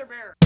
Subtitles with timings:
[0.00, 0.39] Brother Bear.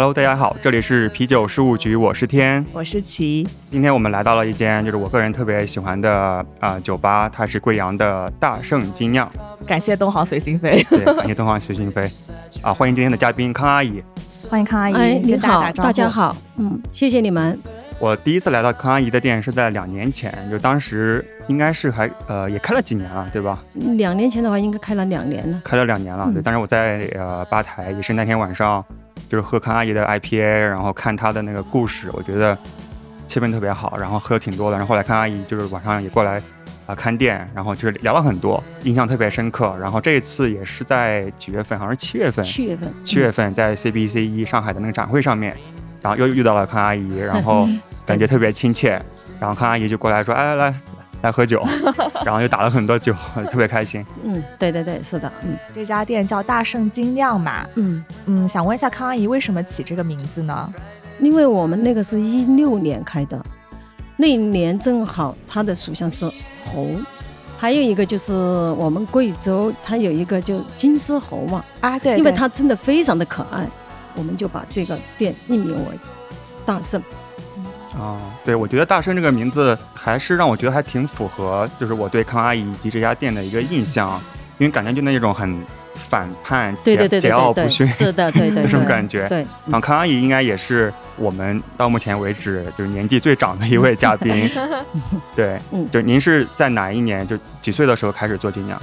[0.00, 3.46] Hello，大家好，这里是啤酒事务局，我是天，我是齐。
[3.70, 9.30] 今天我们来到了一间就是我个人特别喜欢的啊、酒吧，它是贵阳的大圣精酿。
[9.66, 12.10] 感谢东航随心飞，对，感谢东航随心飞
[12.64, 14.02] 啊，欢迎今天的嘉宾康阿姨。
[14.48, 16.08] 欢迎康阿姨，哎，你好，大家。
[16.08, 17.60] 好，嗯，谢谢你们。
[17.98, 23.58] 我第一次来到康阿姨的店是在两年前，就当时应该是还呃也开了几年了，对吧？
[23.98, 25.60] 两年前的话，应该开了两年了。
[25.62, 26.40] 开了两年了，对。
[26.40, 28.82] 嗯当时我在呃吧台，也是那天晚上，
[29.28, 32.56] 就是喝康阿姨的 IPA，然后看她的那个故事，我觉得
[33.26, 34.76] 气氛特别好，然后喝挺多的。
[34.76, 36.42] 然后后来康阿姨就是晚上也过来
[36.86, 39.76] 啊、看店，然后就是聊了很多，印象特别深刻。
[39.80, 45.56] 然后这一次也是在几月份，好像是七月份，七月份，七月份在 CBC 一上海的那个展会上面，
[46.02, 47.68] 然后又遇到了康阿姨，然后
[48.04, 49.00] 感觉特别亲切，
[49.38, 50.74] 然后康阿姨就过来说：“哎，来来
[51.28, 51.60] 喝酒。
[52.24, 53.12] ”然后又打了很多酒，
[53.50, 54.06] 特别开心。
[54.22, 60.72] 嗯，对对对，是的，嗯这家店叫大圣精酿嘛，嗯，嗯，想问一下康阿姨为什么起这个名字呢？
[61.18, 63.44] 因为我们那个是一六年开的，
[64.16, 66.24] 那一年正好它的属相是
[66.72, 66.86] 猴，
[67.58, 73.66] 还有一个就是我们贵州它有一个就金丝猴嘛，啊，对因为它真的非常的可爱，
[74.14, 75.98] 我们就把这个店命名为
[76.64, 77.02] 大圣。
[77.98, 84.20] 啊、对，我觉得大圣这个名字还是让我觉得还挺符合，就是我对康阿姨以及这家店的一个印象，
[84.58, 85.60] 因为感觉就那种很
[85.94, 89.28] 反叛、对对对桀桀骜不驯是的，对对那种感觉。
[89.28, 94.48] 对，然后康阿姨应该也是我们到目前为止就是年纪最长的一位嘉宾。
[95.34, 98.80] 对，嗯就您是在哪一年就几岁的时候开始做精酿？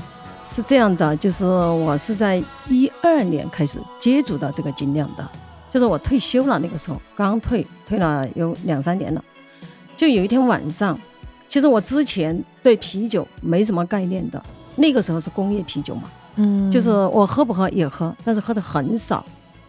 [0.49, 5.29] 是这样的，就是我是在一二年开始接触到这个精酿的，
[5.69, 9.23] 就是我退休了，那个时候刚退，退了有两三年了。
[9.95, 10.99] 就有一天晚上，
[11.47, 14.41] 其实我之前对啤酒没什么概念的，
[14.75, 16.03] 那个时候是工业啤酒嘛，
[16.35, 19.25] 嗯就是我喝不喝也喝，但是喝的很少，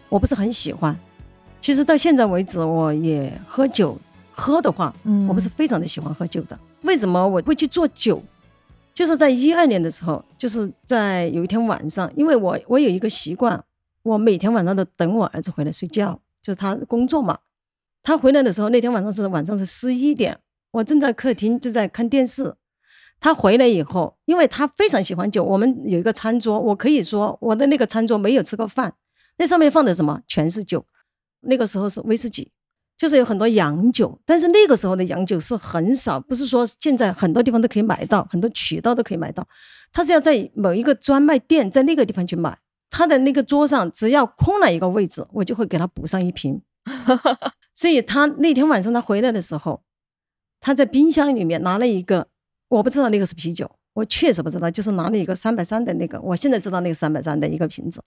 [0.07, 0.97] 我不是很喜欢。
[1.59, 3.97] 其实到现在为止，我也喝酒，
[4.31, 6.57] 喝的话，嗯我不是非常的喜欢喝酒的。
[6.83, 8.23] 为什么我会去做酒？
[8.93, 13.61] 就是在一二年的时候，就是在有一天晚上，因为我我有一个习惯，
[14.03, 17.39] 我每天晚上都等我儿子回来睡觉，就是他工作嘛。
[18.01, 20.39] 他回来的时候，那天晚上是晚上是十一点，
[20.71, 22.55] 我正在客厅就在看电视。
[23.19, 28.93] 他回来以后，因为他非常喜欢酒，我们有一个餐桌，我可以说我的那个餐桌没有吃过饭，
[29.37, 30.85] 那上面放的什么全是酒。
[31.41, 32.49] 那个时候是威士忌，
[32.97, 39.45] 就是有很多洋酒，但是那个时候的洋酒是很少，不是说现在很多地方都可以买到，很多渠道都可以买到，
[39.91, 42.57] 他是要在某一个专卖店，在那个地方去买。
[42.89, 46.61] 他的那个桌上只要空了一个位置，我就会给他补上一瓶。
[47.75, 49.83] 所以他那天晚上他回来的时候，
[50.59, 52.27] 他在冰箱里面拿了一个，
[52.67, 58.03] 我不知道那个是啤酒，我确实不知道，就是拿了一个三百三的那个，我现在知道那个三百三的一个瓶子，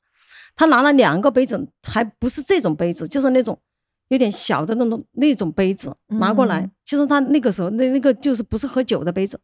[0.56, 3.59] 他拿了两个杯子，还不是这种杯子，就是那种
[4.09, 6.60] 有点小的那种那种杯子拿过来。
[6.60, 9.41] 嗯其实他那个时候那那个就是不是喝酒的杯子，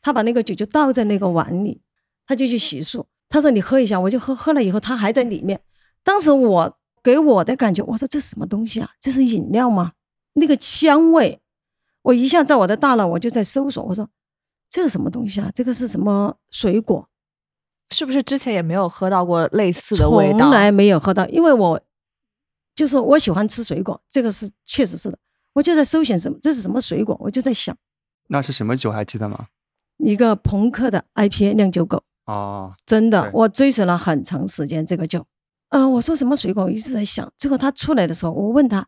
[0.00, 1.80] 他把那个酒就倒在那个碗里，
[2.26, 3.04] 他就去洗漱。
[3.28, 5.60] 他说你喝一下，我就喝，喝了以后他还在里面。
[6.02, 8.90] 当时我给我的感觉，我说这什么东西啊？
[9.00, 9.92] 这是饮料吗？
[10.34, 11.40] 那个香味，
[12.02, 14.08] 我一下在我的大脑我就在搜索，我说
[14.70, 15.50] 这是什么东西啊？
[15.54, 17.08] 这个是什么水果？
[17.90, 20.38] 是不是之前也没有喝到过类似的味道？
[20.40, 21.80] 从来没有喝到，因为我
[22.74, 25.18] 就是我喜欢吃水果，这个是确实是的。
[25.54, 27.16] 我就在搜寻什么，这是什么水果？
[27.18, 27.76] 我就在想
[28.28, 29.46] 那是什么酒还记得吗？
[29.96, 35.24] 一个朋克的 IPA 酿酒狗，哦，真的，我追随了很长时间这个酒。
[35.70, 36.64] 嗯、我说什么水果？
[36.64, 37.32] 我一直在想。
[37.38, 38.86] 最后他出来的时候，我问他，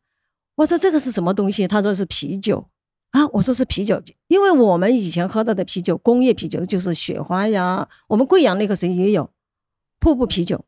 [0.56, 1.66] 我说这个是什么东西？
[1.66, 2.68] 他说是啤酒
[3.12, 3.26] 啊。
[3.28, 7.88] 我说是啤酒，因为我们以前喝到的啤酒，工业啤酒就是雪花呀。
[8.08, 9.30] 我们贵阳那个时候也有
[9.98, 10.62] 瀑布啤酒，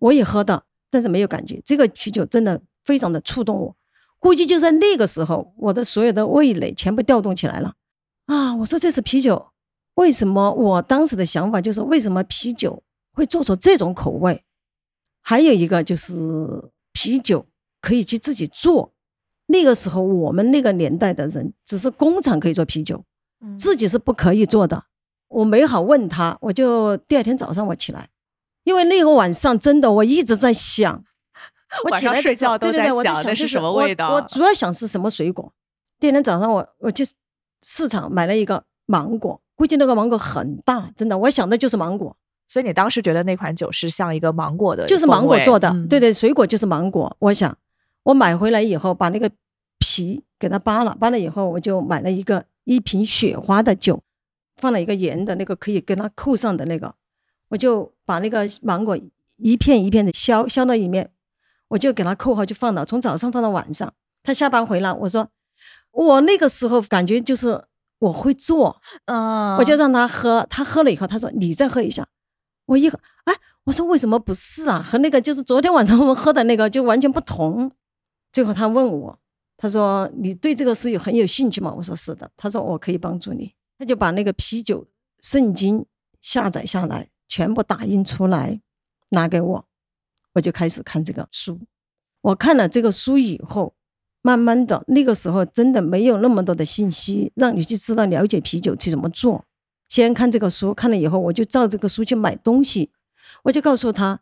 [0.00, 1.62] 我也喝到，但是没有感觉。
[1.64, 3.76] 这个啤酒真的非常的触动我，
[4.18, 7.74] 估计就在那个时候，我的所有的味蕾全部调动起来了
[8.26, 8.54] 啊！
[8.56, 9.48] 我说这是啤酒，
[9.94, 12.82] 为什么我当时的想法就是为什么啤酒
[13.12, 14.44] 会做出这种口味？
[15.22, 17.46] 还有一个就是啤酒
[17.80, 18.92] 可以去自己做。
[19.46, 23.04] 那个时候我们那个年代的人，只是工厂可以做啤酒，
[23.40, 24.84] 嗯自己是不可以做的。
[25.28, 28.08] 我没好问他，我就第二天早上我起来，
[28.64, 31.04] 因为那个晚上真的我一直在想，
[31.84, 34.16] 我起来睡觉都对对对我在在想那是什么味道我。
[34.16, 35.52] 我主要想是什么水果。
[36.00, 37.04] 第二天早上我我去
[37.62, 42.16] 市场买了一个芒果，估计那个芒果很大，真的，我想的就是芒果，
[42.48, 47.14] 所以你当时觉得那款酒是像一个芒果的，就是芒果做的，嗯对对，水果就是芒果。
[47.20, 47.56] 我想，
[48.02, 49.30] 我买回来以后，把那个
[49.78, 54.02] 皮给它扒了，扒了以后，我就买了一个一瓶雪花的酒，
[54.56, 56.94] 放了一个盐的那个可以跟它扣上的那个，
[57.48, 58.98] 我就把那个芒果
[59.36, 61.10] 一片一片的削削到里面，
[61.68, 63.92] 我就给它扣好，就放了，从早上放到晚上。
[64.22, 65.28] 他下班回来，我说
[65.92, 67.62] 我那个时候感觉就是
[68.04, 72.06] 我会做，嗯，我就让他喝，他喝了以后，他说你再喝一下，
[72.66, 73.34] 我一喝，哎，
[73.64, 74.82] 我说为什么不是啊？
[74.82, 77.72] 和那个就是昨天晚上我们喝的那个就完全不同。
[78.32, 79.18] 最后他问我，
[79.56, 81.72] 他说你对这个是有很有兴趣吗？
[81.76, 82.30] 我说是的。
[82.36, 84.86] 他说我可以帮助你，他就把那个啤酒
[85.22, 85.86] 圣经
[86.20, 88.60] 下载下来，全部打印出来
[89.10, 89.64] 拿给我，
[90.34, 91.58] 我就开始看这个书。
[92.20, 93.74] 我看了这个书以后，
[94.26, 99.44] 慢慢的那个时候真的没有那么多的信息让你去知道了解啤酒去怎么做。
[99.86, 102.88] 先看这个书，看了以后我就照这个书去买东西，
[103.42, 104.18] 我就告诉他，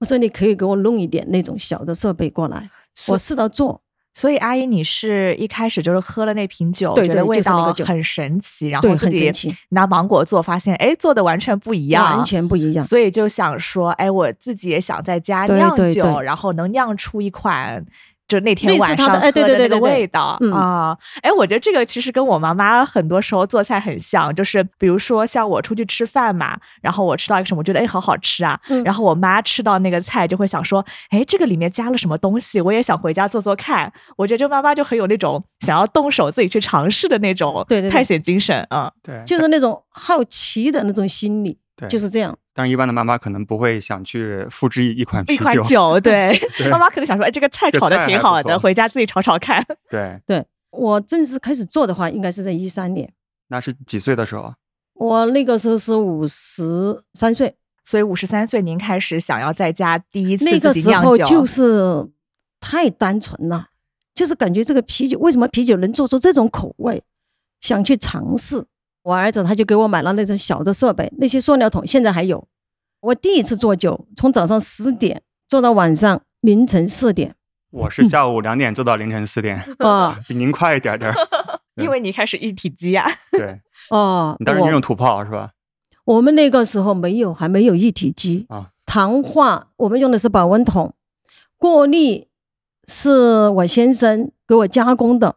[0.00, 2.70] 我说你可以给我弄一点那种小的设备过来，
[3.08, 3.80] 我试着做。
[4.12, 9.32] 所以阿姨，你是一开始就是喝了那瓶酒，对对觉得味道很神奇，然后自己
[9.70, 12.84] 拿芒果做，发现哎做的完全不一样，完全不一样。
[12.84, 17.86] 所以就想说，哎，我自己也想在家对酿酒，然后能酿出一款。
[18.30, 33.92] 就那天晚上喝的哎对对那个对对对味道嗯啊，哎，我觉得这个其实跟我妈妈很多时候做菜很像，就是比如说像我出去吃饭嘛，然后我吃到一个什么，我觉得哎好好吃啊，嗯然后我妈吃到那个菜就会想说，哎，这个里面加了什么东西，我也想回家做做看。
[34.16, 38.90] 我觉得这妈妈就很有那种想要动手自己去尝试的那种探险精神啊。
[39.02, 42.36] 对，就是那种好奇的那种心理，就是这样。
[42.52, 49.64] 但是一般的妈妈可能不会想去复制一款啤一款酒，酒， 对对妈妈可能想说，哎，这个菜炒的挺好的，回家自己炒炒看。
[49.88, 53.12] 对，对我正式开始做的话，应该是在一三年，
[53.48, 54.54] 那是几岁的时候？
[54.94, 57.54] 我那个时候是五十三岁，
[57.84, 62.10] 所以五十三岁，您开始想要在家第一次那个自己酿酒，时候就是
[62.60, 63.68] 太单纯了，
[64.14, 67.02] 就是感觉这个啤酒为什么啤酒能做出这种口味，
[67.60, 68.66] 想去尝试。
[69.02, 72.46] 我儿子他就给我买了那种小的设备，那些塑料桶现在还有。
[73.00, 77.34] 我第一次做酒，从早上十点做到晚上凌晨四点
[77.70, 81.12] 我是下午两点做到凌晨四点， 啊 比您快一点点。
[81.76, 83.60] 因为你开始一体机啊，对
[83.90, 84.36] 哦！
[84.38, 85.52] 你当时用土炮是吧？
[86.04, 88.70] 我们那个时候没有，还没有一体机啊。
[88.84, 90.92] 糖化我们用的是保温桶，
[91.56, 92.26] 过滤
[92.88, 95.36] 是我先生给我加工的。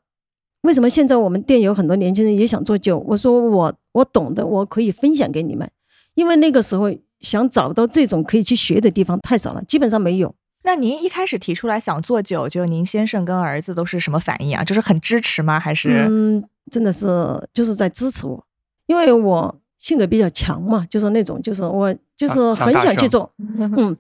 [0.64, 2.98] 为什么现在我们店有很多年轻人也想做酒？
[3.08, 5.70] 我说我我懂的，我可以分享给你们。
[6.16, 10.34] 因为那个时候想找到这种可以去学的地方太少了，基本上没有。
[10.64, 14.64] 那您一开始提出来想做酒，就您先生跟儿子都是什么反应啊？
[14.64, 15.60] 就是很支持吗？
[15.60, 17.08] 还是、嗯，真的是
[17.54, 18.46] 就是在支持我，
[18.86, 23.98] 因为我性格比较强嘛，就是那种就是我就是很想去做，嗯，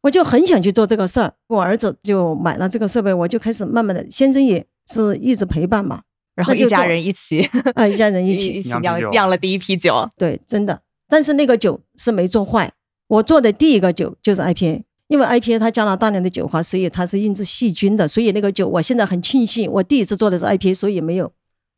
[0.00, 1.34] 我就很想去做这个事儿。
[1.48, 6.02] 我儿子就买了这个设备，我就开始慢慢的，先生也是一直陪伴嘛，
[6.34, 10.10] 然后一家那就做人一起啊，一家人一 一起，酿酿了第一批酒。
[10.16, 10.82] 对，真的。
[11.08, 12.72] 但是那个酒是没做坏，
[13.08, 21.30] 我做的第一个酒就是 IPA，因为 IPA 它加了大量的酒花，所以它是抑制细菌的，所以那个酒我现在很庆幸，我第一次做的是 IPA，所以没有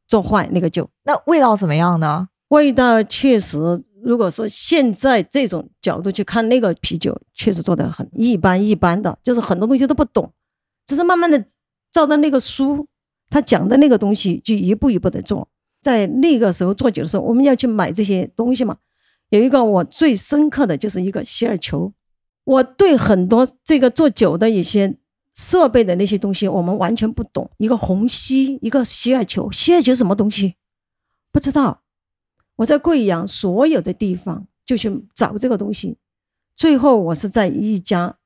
[0.09, 0.89] 做坏那个酒。
[1.05, 2.29] 那味道怎么样呢？
[2.49, 3.59] 味道确实，
[4.05, 10.33] 如果说现在这种角度去看那个啤酒，确实做的很一般一般的，就是很多东西都不懂，
[10.87, 11.45] 只是慢慢的
[11.93, 12.87] 照着那个书
[13.37, 15.47] 他讲的那个东西，就一步一步的做。
[15.83, 18.79] 在那个时候做酒的时候，我们要去买这些东西嘛。
[19.29, 21.93] 有一个我最深刻的就是一个洗耳球，
[22.45, 24.97] 我对很多这个做酒的一些
[25.35, 27.51] 设备的那些东西，我们完全不懂。
[27.59, 30.55] 一个虹吸，一个洗耳球，洗耳球什么东西？
[31.31, 31.83] 不知道。
[32.57, 35.99] 我在贵阳所有的地方就去找这个东西，
[36.57, 38.17] 最后我是在一家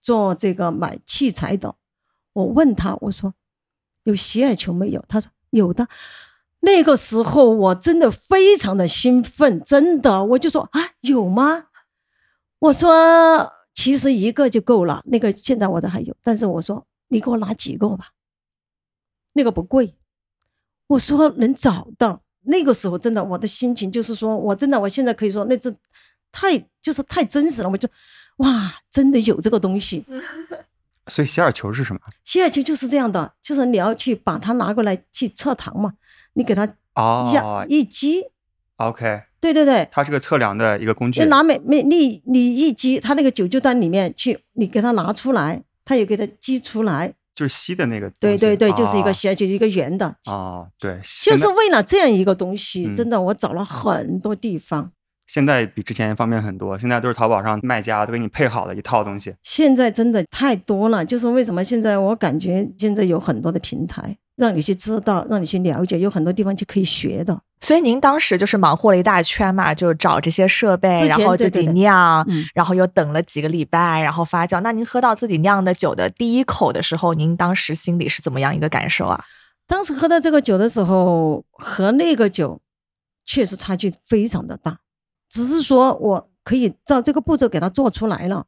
[0.00, 1.74] 做这个买器材的，
[2.34, 3.34] 我问他，我说
[4.04, 5.04] 有洗耳球没有？
[5.08, 5.88] 他说有的。
[6.60, 11.66] 那个时候我真的非常的兴奋，真的，我就说啊，有吗？
[12.60, 18.10] 我说其实一个就够了，那个现在我这还有，但是我说你给我拿几个吧，
[19.32, 19.96] 那个不贵，
[20.86, 22.22] 我说能找到。
[22.44, 25.72] 那个时候真的，我的心情就是说，我真的，我现在可以说，那这
[26.32, 27.70] 太就是太真实了。
[27.70, 27.88] 我就
[28.38, 30.04] 哇，真的有这个东西。
[31.08, 32.00] 所以洗耳球是什么？
[32.24, 35.92] 洗耳球就是这样的，就是你要去把它拿过来去测糖嘛，
[36.34, 38.22] 你给它压、哦一击
[38.76, 41.26] ，，OK，对对对，它是个测量的一个工具就。
[41.26, 47.12] 拿每每你你一击，它那个酒就在里面去，你给它拿出来，它也给它击出来。
[47.34, 48.10] 就是吸的那个。
[48.20, 54.92] 对对对，就是一个哦洗耳球，一个圆的，哦，对，就是为了这样一个东西，嗯真的我找了很多地方。
[55.32, 59.34] 现在比之前方便很多，现在都是淘宝上卖家都给你配好的一套东西。
[59.42, 67.40] 现在真的太多了，就是为什么现在我感觉现在有很多的平台让你去知道，让你去了解，有很多地方就可以学的。
[67.60, 74.60] 所以您当时就是忙活了一大圈嘛，就找这些设备，然后自己对对对酿，嗯然后又等了几个礼拜，然后发酵。
[74.60, 79.24] 那您喝到自己酿的酒的第一口的时候，您当时心里是怎么样一个感受啊？
[79.66, 82.60] 当时喝到这个酒的时候，和那个酒
[83.24, 84.80] 确实差距非常的大，
[85.32, 88.44] 只是说我可以照这个步骤给它做出来了，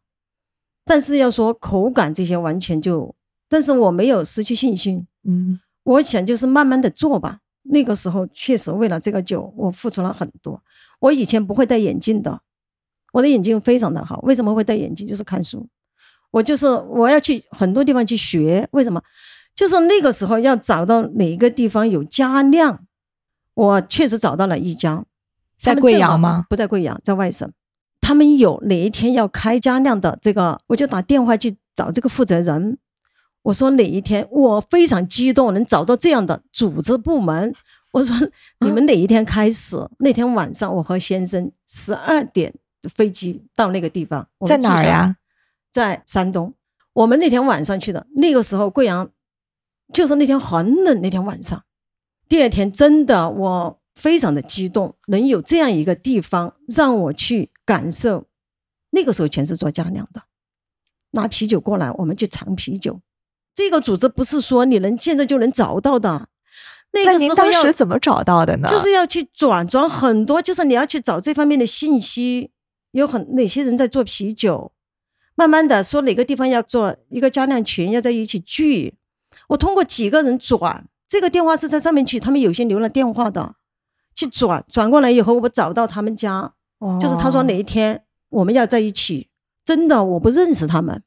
[0.85, 3.15] 但是要说口感这些完全就，
[3.49, 7.41] 但是我没有失去信心，嗯，我想就是慢慢的做吧。
[7.63, 10.63] 那个时候确实为了这个酒，我付出了很多。
[11.01, 12.43] 我以前不会戴眼镜的，
[13.13, 14.21] 我的眼睛非常的好。
[14.21, 15.07] 为什么会戴眼镜？
[15.07, 15.67] 就是看书。
[16.31, 18.69] 我就是我要去很多地方去学。
[18.73, 19.03] 为什么？
[19.55, 22.85] 就是那个时候要找到哪一个地方有加量，
[23.55, 25.05] 我确实找到了一家，
[25.59, 26.45] 在贵阳吗？
[26.49, 27.51] 不在贵阳，在外省。
[28.01, 32.77] 他们有哪一天要开加酿的这个，我就打电话去找这个负责人。
[33.43, 37.55] 我说哪一天，我非常激动，能找到这样的组织部门。
[37.93, 38.15] 我说
[38.61, 39.77] 你们哪一天开始？
[39.99, 45.17] 那天晚上，我和先生十二点的飞机到那个地方，我在哪儿呀？
[45.73, 46.53] 在山东。
[46.93, 49.11] 我们那天晚上去的，那个时候贵阳
[49.93, 51.63] 就是那天很冷，那天晚上。
[52.29, 58.27] 第二天真的我非常的激动，能有这样一个地方让我去感受。
[58.91, 60.23] 那个时候全是做家酿的，
[61.13, 63.01] 拿啤酒过来，我们去尝啤酒。
[63.55, 66.29] 这个组织不是说你能现在就能找到的，
[66.93, 68.69] 那个时候要当时怎么找到的呢？
[68.69, 72.51] 就是要去转转很多，就是你要去找这方面的信息，
[72.93, 74.73] 有很哪些人在做啤酒，
[75.35, 78.95] 慢慢的说哪个地方要做一个加酿群，要在一起聚。
[79.49, 83.57] 我通过几个人转，这个电话是在上面去，他们有些留了电话的，
[84.15, 86.53] 去转转过来以后，我找到他们家，
[87.01, 89.29] 就是他说哪一天我们要在一起，
[89.65, 91.03] 真的我不认识他们，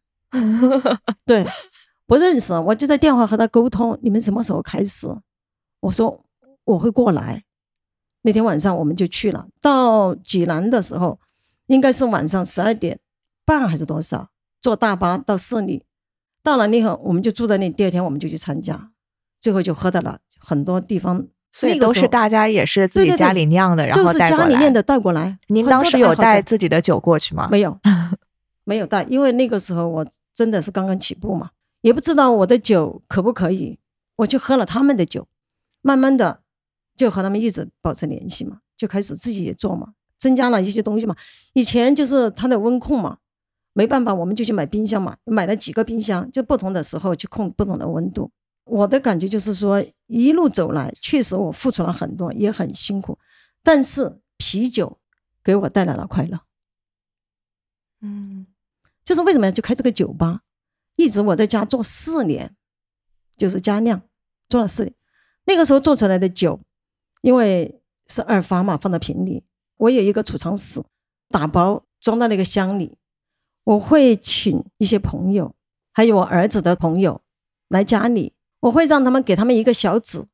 [1.25, 1.45] 对，
[2.05, 5.07] 不认识，我就在电话和他沟通，你们什么时候开始？
[5.79, 6.23] 我说
[6.65, 7.43] 我会过来。
[8.23, 11.17] 那天晚上我们就去了，到济南的时候，
[11.67, 12.99] 应该是晚上十二点
[13.45, 14.29] 半还是多少？
[14.59, 15.85] 坐大巴到市里，
[16.43, 18.91] 到了那后我们就住在那，第二天我们就去参加，
[19.39, 24.43] 最后就喝到了很多地方，所以都是大家也是自己家里酿的，然后带过来。
[24.43, 25.37] 家里面的带过来。
[25.47, 27.47] 您当时有带自己的酒过去吗？
[27.51, 27.77] 没有，
[28.65, 31.49] 没有带，因为那个时候我真的是刚刚起步嘛，
[31.81, 33.79] 也不知道我的酒可不可以，
[34.17, 35.27] 我就喝了他们的酒，
[35.81, 36.41] 慢慢的
[36.95, 41.15] 就和他们一直保持联系嘛，就开始自己也做嘛，增加了一些东西嘛。
[41.53, 43.17] 以前就是它的温控嘛，
[43.73, 48.29] 没办法，我们就去买冰箱嘛，买了几个冰箱，就不同的时候去控不同的温度。
[48.65, 53.19] 我的感觉就是说，一路走来，确实我付出了很多，也很辛苦，
[53.61, 54.99] 但是啤酒
[55.43, 56.41] 给我带来了快乐。
[58.01, 58.47] 嗯，
[59.05, 60.41] 就是为什么要去开这个酒吧？
[60.95, 62.55] 一直我在家做四年，
[63.35, 64.01] 就是加酿
[64.49, 64.93] 做了四年。
[65.45, 66.59] 那个时候做出来的酒，
[67.21, 69.43] 因为是二发嘛，放到瓶里，
[69.77, 70.83] 我有一个储藏室，
[71.29, 72.97] 打包装到那个箱里。
[73.63, 75.53] 我会请一些朋友，
[75.91, 77.21] 还有我儿子的朋友
[77.67, 80.25] 来家里，我会让他们给他们一个小纸，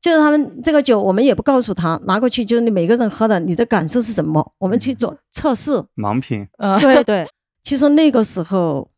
[0.00, 4.54] 就是他们这个酒，我们也不告诉他，拿过去就是你每个人喝的，你的感受是什么？
[4.58, 5.72] 我们去做测试。
[5.96, 7.28] 盲品，呃，对对，
[7.62, 8.90] 其实那个时候，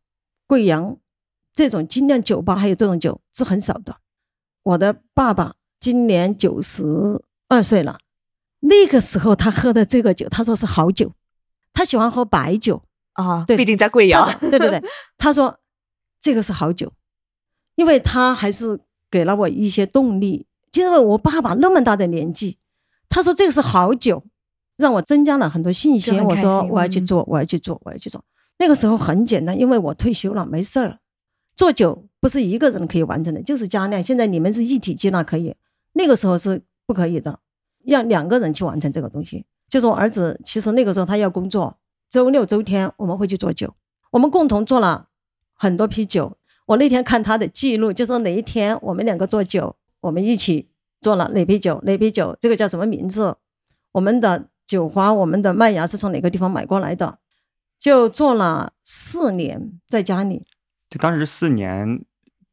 [0.47, 0.97] 贵阳
[1.53, 3.97] 这种精酿酒吧还有这种酒是很少的。
[4.63, 6.83] 我的爸爸今年九十
[7.47, 7.99] 二岁了，
[8.61, 11.11] 那个时候他喝的这个酒，他说是好酒，
[11.73, 12.81] 他喜欢喝白酒。
[13.13, 14.83] 啊，对毕竟在贵阳对对对，
[15.19, 15.59] 他说
[16.19, 16.91] 这个是好酒，
[17.75, 20.45] 因为他还是给了我一些动力。
[20.73, 22.57] 因为我爸爸那么大的年纪，
[23.07, 24.23] 他说这个是好酒，
[24.75, 26.19] 让我增加了很多信心。
[26.23, 28.23] 我说我要去做，我要去做，我要去做。
[28.57, 30.97] 那个时候很简单，因为我退休了，没事儿。
[31.55, 34.01] 做酒不是一个人可以完成的，就是加量。
[34.01, 35.55] 现在你们是一体机，那可以，
[35.93, 37.37] 那个时候是不可以的，
[37.85, 39.45] 要两个人去完成这个东西。
[39.69, 41.77] 就是我儿子，其实那个时候他要工作，
[42.09, 43.71] 周六周天我们会去做酒，
[44.09, 45.09] 我们共同做了
[45.53, 46.35] 很多批酒。
[46.65, 50.69] 我那天看他的记录，就说哪一天我们两个做酒，我们一起
[51.01, 53.35] 做了哪批酒，哪批酒，这个叫什么名字？
[53.91, 57.19] 我们的酒花，我们的麦芽是从哪个地方买过来的？
[57.79, 60.43] 就做了四年，在家里，
[60.89, 62.01] 就当时四年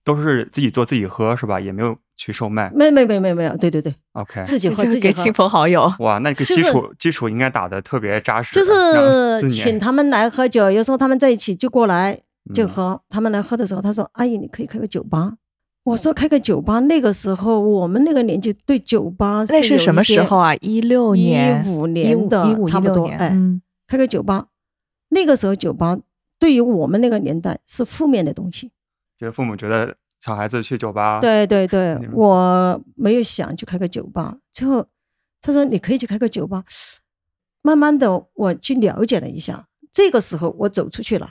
[0.03, 1.61] 都是自己做自己喝是吧？
[1.61, 2.69] 也没有去售卖。
[2.75, 5.93] 没没没没没有，对对对，OK，自己喝自己喝给亲朋好友。
[6.01, 12.21] 哇，那个基就是础基础应该打的特别扎实，就是请他们来喝酒，有时候他们在一起就过来
[12.55, 13.03] 就嗯喝。
[13.09, 15.37] 他们来喝的时候，他说：“阿姨，你可以开个酒吧。”
[15.85, 20.37] 我说开个酒吧，那个时候我们那个年纪对酒吧那是什么时候？
[20.37, 20.55] 啊？
[20.57, 23.07] 一六年、一五年的一五差不多。
[23.07, 24.49] 哎，嗯开个酒吧，
[25.09, 25.99] 那个时候酒吧
[26.39, 28.71] 对于我们那个年代是负面的东西。
[29.19, 34.37] 就是父母觉得小孩子去酒吧，，对对对我没有想去开个酒吧。
[34.53, 34.87] 最后
[35.41, 36.65] 他说你可以去开个酒吧。
[37.63, 41.29] 慢慢的，我去了解了一下，这个时候我走出去了，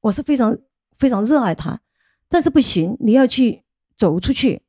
[0.00, 0.56] 我是非常
[0.98, 1.80] 非常热爱它，
[2.28, 3.64] 但是不行，你要去
[3.96, 4.62] 走出去，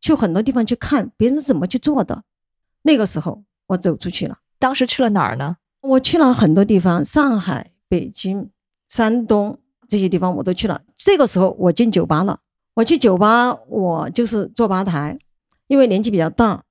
[0.00, 2.24] 去很多地方去看别人是怎么去做的。
[2.82, 5.56] 那个时候我走出去了，当时去了哪儿呢？
[5.82, 8.50] 我去了很多地方，上海、北京、
[8.88, 9.58] 山东
[9.88, 10.82] 这些地方我都去了。
[10.94, 12.40] 这个时候我进酒吧了，
[12.74, 15.18] 我去酒吧，我就是坐吧台，
[15.66, 16.64] 因为年纪比较大，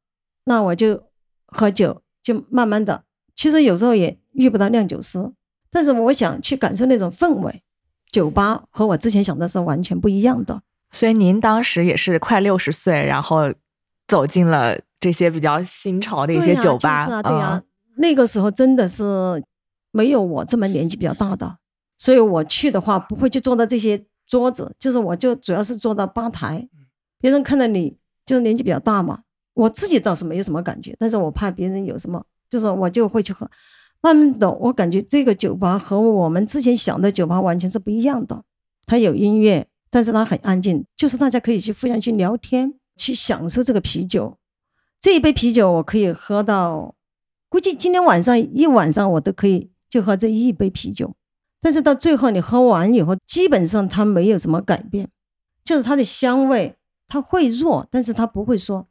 [0.45, 1.03] 那我就
[1.47, 3.03] 喝酒，就慢慢的，
[3.35, 5.31] 其实有时候也遇不到酿酒师，
[5.69, 7.63] 但是我想去感受那种氛围。
[8.11, 10.61] 酒吧和我之前想的是完全不一样的。
[10.91, 13.53] 所以您当时也是快六十岁，然后
[14.07, 17.05] 走进了这些比较新潮的一些对呀酒吧。
[17.05, 17.65] 就是啊，对呀、嗯
[18.01, 19.03] 那个时候真的是
[19.91, 21.57] 没有我这么年纪比较大的，
[21.97, 26.65] 所以我去的话不会去坐到这些桌子，就是我就主要是坐到吧台，
[27.19, 29.23] 别人看到你就是年纪比较大嘛，
[29.53, 33.45] 我自己倒是没有什么感觉，但是我怕别人有什么，就是我就会去喝。
[34.01, 38.43] 慢慢的，我感觉这个酒吧和我们之前想的酒吧完全是不一样的。
[38.85, 44.37] 它有音乐，但是它很安静，就是大家可以去互相去聊天，去享受这个啤酒。
[44.99, 46.95] 这一杯啤酒我可以喝到，
[47.49, 51.13] 估计今天晚上一晚上我都可以就喝这一杯啤酒。
[51.61, 55.09] 但是到最后你喝完以后，基本上它没有什么改变，
[55.63, 56.77] 就是它的香味
[57.07, 58.87] 它会弱，但是它不会说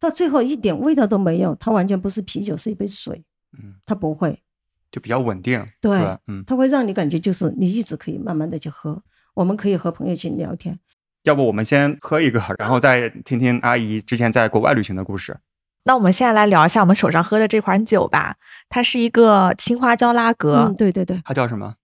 [0.00, 3.22] 到最后一点味道都没有，它完全不是啤酒，是一杯水，
[3.52, 4.42] 嗯，它不会。
[4.90, 6.18] 就比较稳定，对吧？
[6.28, 9.02] 嗯，它会让你感觉就是你一直可以慢慢的去喝，
[9.34, 10.78] 我们可以和朋友去聊天。
[11.24, 15.36] 要不我们先喝一个，然后再听听阿姨之前在国外旅行的故事。
[15.84, 18.36] 那我们现在来聊一下我们手上喝的这款酒吧，
[18.68, 21.74] 它是一个青花椒拉格，嗯，对对对，它叫什么？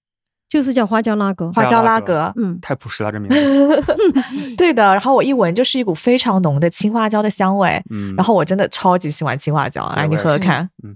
[0.48, 1.50] 就是叫花椒拉格。
[1.52, 3.82] 花椒拉格格，嗯，太朴实了，这名字。
[4.58, 4.84] 对的。
[4.92, 10.68] 然后我一闻就是一股非常浓的青花椒的香味，嗯，然后我真的超级喜欢青花椒，来你喝喝看。
[10.84, 10.94] 嗯，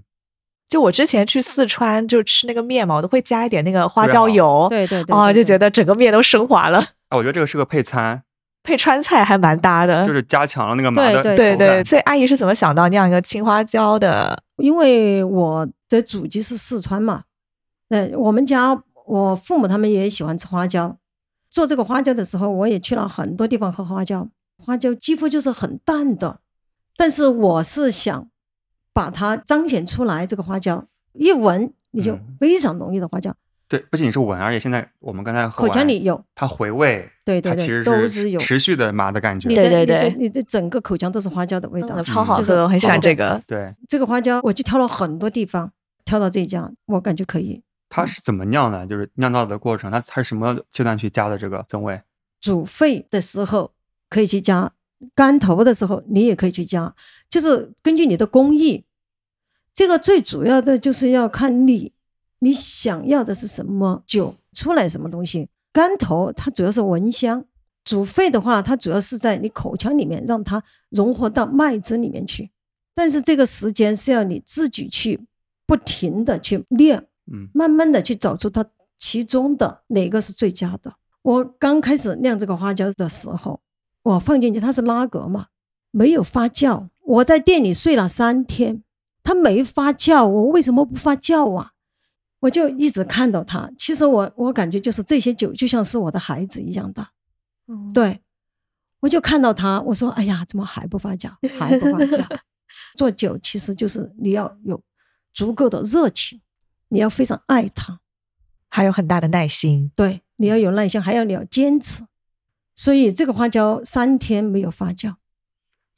[0.69, 8.21] 就我之前去四川就吃那个面嘛，我都会加一点那个花椒油，对对对，哦，对对就觉得整个面都升华了，啊，我觉得这个是个配餐，
[8.63, 10.05] 配川菜还蛮搭的。
[10.05, 14.43] 就是加强了那个麻的对对口感对对，所以阿姨是怎么想到酿一个青花椒的？
[14.57, 17.23] 因为我的祖籍是四川嘛，
[17.89, 20.97] 那我们家我父母他们也喜欢吃花椒。
[21.49, 24.27] 做这个花椒的时候，我也去了很多地方喝花椒，
[24.57, 26.41] 花椒几乎就是很淡的，
[26.97, 28.27] 但是我是想
[28.97, 30.25] 把它彰显出来。
[30.25, 30.83] 这个花椒
[31.13, 33.31] 一闻你就嗯非常浓郁的花椒，
[33.67, 43.39] 对，不仅是闻，而且现在我们刚才喝口腔里有，它回味，对对对它其实都是有持续的麻的感觉对对对你的整个口腔都是花椒的味道，嗯超好就是很喜欢这个。
[43.45, 45.71] 对，这个花椒我就挑了很多地方，
[46.03, 47.61] 挑到这家，我感觉可以。
[47.89, 48.85] 它是怎么酿的？
[48.87, 52.01] 就是酿造的过程，它它是什么阶段去加的这个增味？
[52.41, 53.71] 煮沸的时候
[54.09, 54.71] 可以去加，
[55.13, 56.93] 干头的时候你也可以去加，
[57.29, 58.83] 就是根据你的工艺。
[59.73, 61.93] 这个最主要的就是要看你
[62.39, 65.49] 你想要的是什么酒，出来什么东西。
[65.71, 67.45] 干头它主要是闻香，
[67.85, 72.49] 煮沸的话，它主要是在你口腔里面让它融合到麦汁里面去。
[72.95, 75.19] 但是这个时间是要你自己去
[75.67, 78.65] 不停的去练，嗯，慢慢的去找出它
[78.97, 80.91] 其中的哪个是最佳的。
[81.21, 83.59] 我刚开始酿这个花椒的时候，
[84.07, 85.47] 我放进去它是拉格嘛，
[85.91, 86.87] 没有发酵。
[87.03, 88.83] 我在店里睡了三天，
[89.23, 91.71] 它没发酵，我为什么不发酵啊？
[92.39, 93.69] 我就一直看到它。
[93.77, 97.07] 其实我我感觉就是这些酒就像是我的孩子一样的，
[97.93, 98.21] 对，
[99.01, 102.23] 我就看到它，我说哎呀，怎么还不发酵，还不发酵？
[102.95, 104.81] 做酒其实就是你要有
[105.33, 106.39] 足够的热情，
[106.89, 107.99] 你要非常爱它，
[108.69, 109.91] 还有很大的耐心。
[109.95, 112.03] 对，你要有耐心，还要你要坚持。
[112.77, 115.15] 所以这个花椒三天没有发酵，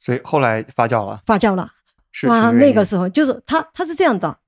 [0.00, 1.70] 所以后来发酵了，发酵了。
[2.10, 4.38] 是哇，那个时候就是它，它是这样的，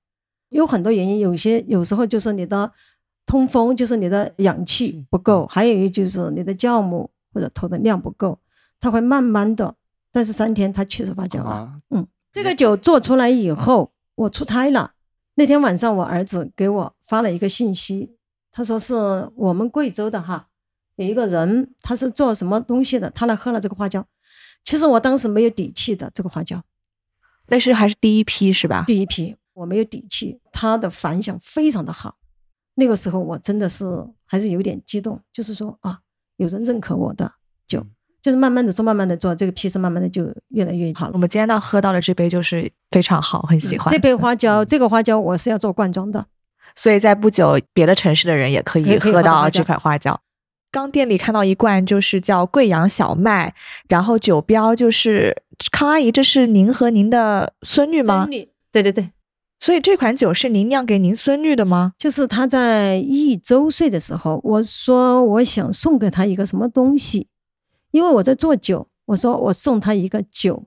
[0.49, 2.73] 有很多原因，有些有时候就是你的
[3.25, 8.41] 通风，就是你的氧气不够，还有一就是你的酵母或者投的量不够，
[8.81, 9.77] 它会慢慢的，
[10.11, 11.51] 但是三天它确实发酵了。
[11.51, 11.81] 啊，
[12.33, 14.95] 这个酒做出来以后，我出差了。
[15.35, 18.17] 那天晚上，我儿子给我发了一个信息，
[18.51, 20.49] 他说是我们贵州的哈，
[21.03, 24.05] 有一个人他是做什么东西的，他来喝了这个花椒。
[24.65, 26.63] 其实我当时没有底气的，这个花椒
[27.49, 28.85] 那是还是第一批是吧？
[28.87, 32.17] 第一批我没有底气，他的反响非常的好。
[32.77, 33.85] 那个时候我真的是
[34.25, 35.99] 还是有点激动，就是说啊，
[36.37, 37.31] 有人认可我的
[37.67, 37.85] 酒，
[38.23, 41.13] 就是慢慢的做，慢慢的做，这个批次慢慢的就越来越好了。
[41.13, 43.93] 我们今天到喝到了这杯就是非常好，很喜欢。
[43.93, 46.25] 这杯花椒，这个花椒我是要做罐装的，
[46.77, 50.19] 所以在不久别的城市的人也可以喝到这款花椒。
[50.73, 53.55] 刚店里看到一罐，就是叫贵阳小麦，
[53.89, 55.37] 然后酒标就是
[55.71, 58.31] 康阿姨，这是您和您的孙女吗孙？
[58.33, 58.49] 女？
[58.73, 59.11] 对对对，
[59.61, 61.93] 所以这款酒是您酿给您孙女的吗？
[61.99, 67.29] 就是她在一周岁的时候，我说我想送给她一个什么东西，
[67.91, 70.65] 因为我在做酒，我说我送她一个酒，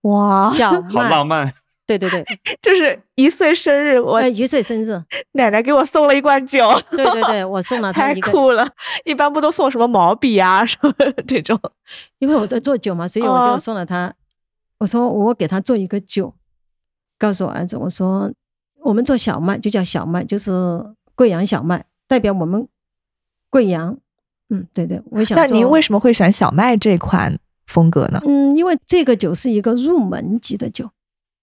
[0.00, 1.52] 哇，小 好麦，浪漫。
[1.98, 2.24] 对对对，
[2.62, 5.02] 就是一岁生日，我呃，一岁生日，
[5.32, 8.68] 奶奶给我送了一罐酒，对对对，我送了他 太一个，酷了！
[9.04, 10.92] 一般不都送什么毛笔啊 什么
[11.26, 11.58] 这种？
[12.18, 14.12] 因为我在做酒嘛，所以我哦就送了他，
[14.78, 16.34] 我说我给他做一个酒，
[17.18, 18.32] 告诉我儿子，我说
[18.82, 20.50] 我们做小麦就叫小麦，就是
[21.14, 22.66] 贵阳小麦，代表我们
[23.50, 23.96] 贵阳。
[24.50, 25.34] 嗯，对对，我想。
[25.34, 28.20] 那您为什么会选小麦这款风格呢？
[28.26, 30.90] 嗯，因为这个酒是一个入门级的酒，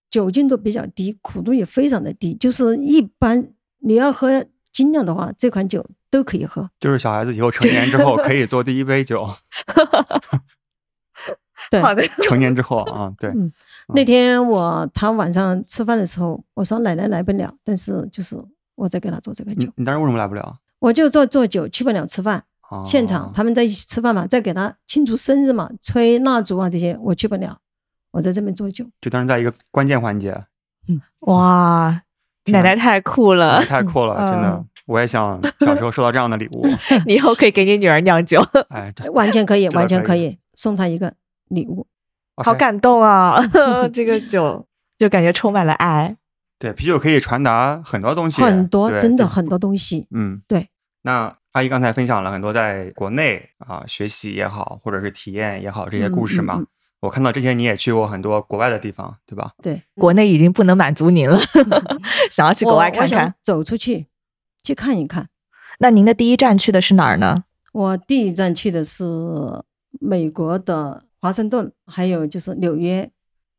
[0.09, 3.47] 酒精度比较低，苦度也非常的低，就是一般
[3.79, 6.69] 你要喝精酿的话，这款酒都可以喝。
[6.79, 9.29] 就是小孩子以后成年之后可以做第一杯酒，
[11.69, 13.51] 对，好的，成年之后 啊，对，嗯
[13.93, 18.35] 那天我他晚上吃饭的时候，我说奶奶来不了，但是就是
[18.75, 20.57] 我在给他做这个酒，你你当时为什么来不了？
[20.79, 27.59] 我就做做酒去不了吃饭，哦现场他们在一起吃饭嘛，在给他庆祝生日嘛，吹蜡烛啊这些，我去不了，
[28.11, 28.85] 我在这边做酒。
[29.01, 30.31] 就当时在一个关键环节，
[30.87, 32.01] 嗯哇，
[32.45, 33.63] 奶奶太酷了！
[33.65, 36.65] 太酷了，真的嗯，我也想小时候收到这样的礼物，
[37.05, 41.13] 你以后可以给你女儿酿酒， 哎，对完全可以，完全可以送她一个
[41.49, 41.85] 礼物。
[42.37, 43.37] 好感动啊！
[43.93, 44.65] 这个酒
[44.97, 46.15] 就感觉充满了爱。
[46.57, 50.07] 对，啤酒可以传达很多东西，很多，真的很多东西。
[50.11, 50.69] 嗯，对。
[51.01, 56.55] 那阿姨刚才分享了很多在国内啊学习也好，或者是体验也好这些故事嘛。
[56.57, 56.67] 嗯嗯嗯
[57.01, 59.53] 我看到之前你也去过很多国外的地方，对吧？
[59.63, 61.39] 对，国内已经不能满足您了，
[62.29, 63.35] 想要去国外我我想看看。
[63.41, 64.07] 走出去
[64.63, 65.29] 去看一看。
[65.79, 67.45] 那您的第一站去的是哪儿呢？
[67.71, 69.05] 我第一站去的是
[70.01, 73.09] 美国的华盛顿，还有就是纽约。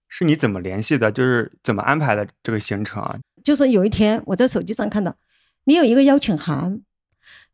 [0.08, 1.10] 是你怎么联系的？
[1.10, 3.16] 就是怎么安排的这个行程啊？
[3.42, 5.16] 就是有一天我在手机上看到
[5.64, 6.82] 你有一个邀请函，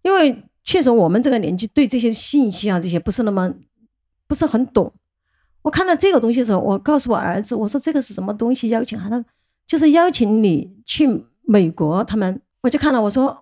[0.03, 3.55] 因为确实我们这个年纪对这些信息啊这些不是那么
[4.27, 4.93] 不是很懂。
[5.67, 9.11] 我看到这个东西的时候，我告诉我儿子，我说这个是什么东西邀请函？
[9.11, 9.25] 他
[9.67, 13.37] 就是邀请你去美国，他们我就看了，我说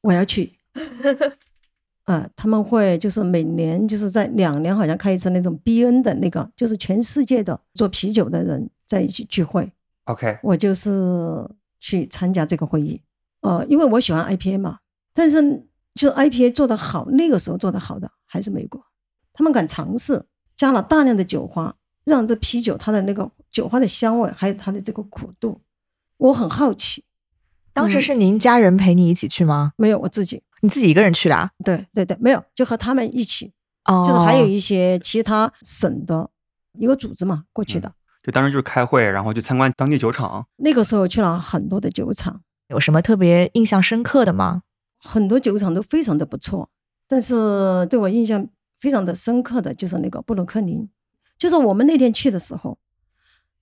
[0.00, 0.54] 我要去。
[2.04, 9.70] 啊，他们会就是每年就是在两年好像开一次那种 BN 的那个，就是全世界的做啤酒的人在一起聚会。
[10.04, 11.46] OK，我就是
[11.78, 13.02] 去参加这个会议，
[13.42, 14.78] 呃，因为我喜欢 IPA 嘛，
[15.12, 15.42] 但是
[15.94, 18.80] 就是 IPA 做得好，那个时候做得好的还是美国，
[19.34, 20.24] 他们敢尝试，
[20.56, 25.60] 加了大量的酒花，让这啤酒它的那个酒花的香味，还有它的这个苦度，
[26.16, 27.04] 我很好奇。
[27.72, 29.72] 当时是您家人陪你一起去吗？
[29.76, 31.50] 没有我自己，你自己一个人去的啊？
[31.62, 33.52] 对对对，没有，就和他们一起，
[33.84, 36.30] 哦就是还有一些其他省的
[36.78, 37.92] 一个组织嘛过去的。
[38.22, 40.46] 就当时就是开会，然后去参观当地酒厂。
[40.56, 44.62] 那个时候去了很多的酒厂，有什么特别印象深刻的吗？
[44.98, 46.70] 很多酒厂都非常的不错，
[47.06, 48.48] 但是对我印象
[48.86, 50.88] 非常的深刻的就是那个布鲁克林，
[51.36, 52.78] 就是我们那天去的时候，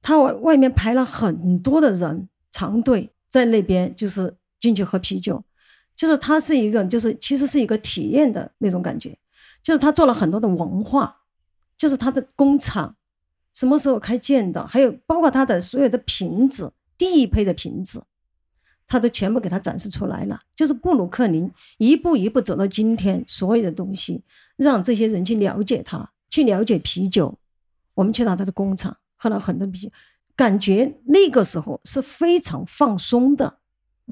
[0.03, 5.43] 他外外面排了很多的人长队在那边，就是进去喝啤酒，
[5.97, 9.17] 就是它是一个就是其实是一个体验的那种感觉，
[9.63, 11.23] 就是他做了很多的文化，
[11.79, 12.95] 就是他的工厂
[13.55, 18.05] 什么时候开建的，还有包括他的所有的瓶子，地配的瓶子。
[18.87, 24.23] 他都全部给他展示出来了，就是布鲁克林一步一步走到今天，所有的东西
[24.57, 27.39] 让这些人去了解他，去了解啤酒。
[27.95, 29.91] 我们去到他的工厂，喝了很多啤酒，
[30.35, 33.59] 感觉那个时候是非常放松的。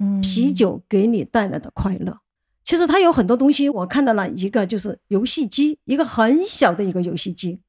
[0.00, 2.16] 嗯啤酒给你带来的快乐，
[2.64, 7.60] 其实它有很多东西，我看到了一个就是游戏机，一个很小的一个游戏机，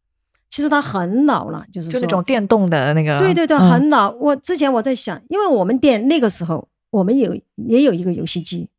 [0.49, 4.09] 其实它很老了，就是就那种电动的那个，对对对，嗯很老。
[4.11, 7.35] 我之前我在想，因为我们店那个时候我们有
[7.67, 8.69] 也有一个游戏机，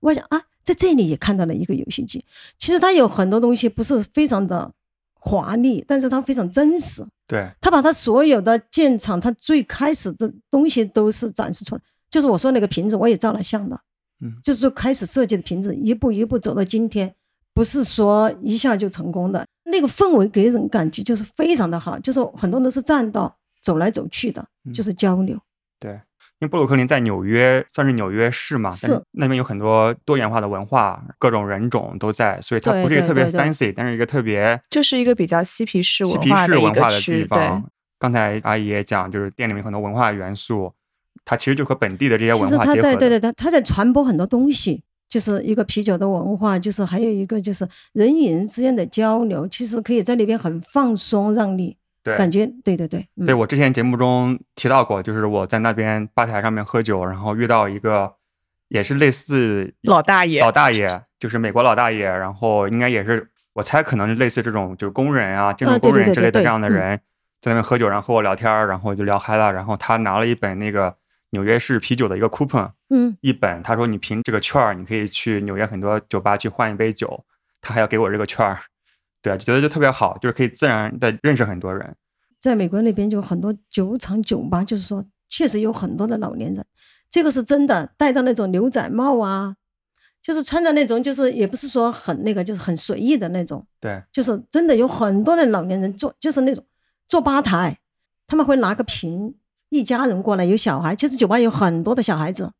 [0.00, 2.22] 我想啊，在这里也看到了一个游戏机。
[2.58, 4.70] 其实它有很多东西不是非常的
[5.14, 7.02] 华丽，但是它非常真实。
[7.26, 11.80] 对，它把它所有的建厂，它最开始的东西都是展示出来。
[12.10, 13.80] 就是我说那个瓶子，我也照了相的，
[14.20, 17.14] 嗯就是最开始设计的瓶子，一步一步走到今天，
[17.54, 19.46] 不是说一下就成功的。
[19.64, 25.38] 那个氛围给人感觉就是非常的好，就是很多人都是站到走来走去的，嗯就是交流。
[25.80, 25.98] 对，
[26.40, 37.64] 因为布鲁克林在纽约算是纽约市嘛，是但那边有很多多元化的文化，各种人种都在，所以它不是一个特别对对对 fancy，但是一个特别就是一个比较嬉皮士嬉皮文化的一士文化的地方。
[37.98, 40.72] 刚才阿姨也讲，就是店里面很多文化元素，
[41.24, 51.76] 它其实就和本地的这些文化结合对对对，它在传播很多东西，就是一个啤酒的文化，就是还有一个就是人与人之间的交流，其实可以在那边很放松，让你
[52.08, 52.16] 对。
[52.16, 53.26] 感觉对对对，嗯。
[53.26, 58.14] 对我之前节目中提到过，就是我在那边吧台上面喝酒，然后遇到一个
[58.68, 66.96] 也是类似老大爷老大爷，就是美国老大爷，然后应该也是我猜可能是类似这种就是工人啊、建筑工人之类的这样的人，
[67.40, 70.96] 在那边喝酒，然后和我聊天，然后就聊嗨了，然后他拿了一本那个
[71.30, 73.16] 纽约市啤酒的一个 coupon，嗯。
[73.20, 77.24] 一本，他说你凭这个券儿，你可以去纽约很多酒吧去换一杯酒，
[77.60, 78.58] 他还要给我这个券儿，
[79.22, 81.96] 对啊，就觉得就特别好，就是可以自然的认识很多人。
[82.40, 86.64] 在美国那边就很多酒厂酒吧，就是说确实有很多的老年人，
[87.10, 89.56] 这个是真的，戴着那种牛仔帽啊，
[90.22, 96.64] 就是穿着那种就是也不是说很那个，就是很随意的那种，对，就是真的有很多的老年人坐，就是那种
[97.08, 97.76] 坐吧台，
[98.26, 99.34] 他们会拿个瓶，
[99.70, 102.52] 一家人过来，有小孩，其实酒吧有很多的小孩子，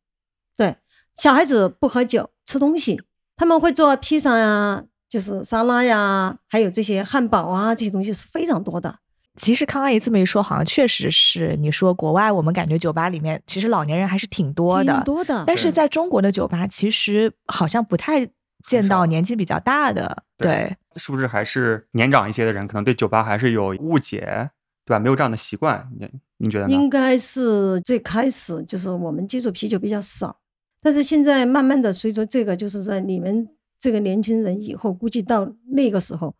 [0.57, 0.75] 对，
[1.15, 3.01] 小孩子不喝酒，吃东西，
[3.37, 8.99] 他们会做披萨呀，就是沙拉呀，还有这些汉堡啊，这些东西是非常多的。
[9.35, 18.27] 其实康阿姨这么一说，好像确实是你说国外，我们感觉酒吧里面其实老年人还是挺多的，挺多的，但是在中国的酒吧，其实好像不太
[18.67, 24.49] 见到年纪比较大的，对，是不是还是年长一些的人可能对酒吧还是有误解，
[24.85, 24.99] 对吧？
[24.99, 26.73] 没有这样的习惯，你你觉得呢？
[26.73, 30.37] 应该是最开始就是我们接触啤酒比较少，
[30.81, 33.47] 但是现在慢慢的随着这个就是在你们
[33.79, 36.35] 这个年轻人以后，估计到那个时候，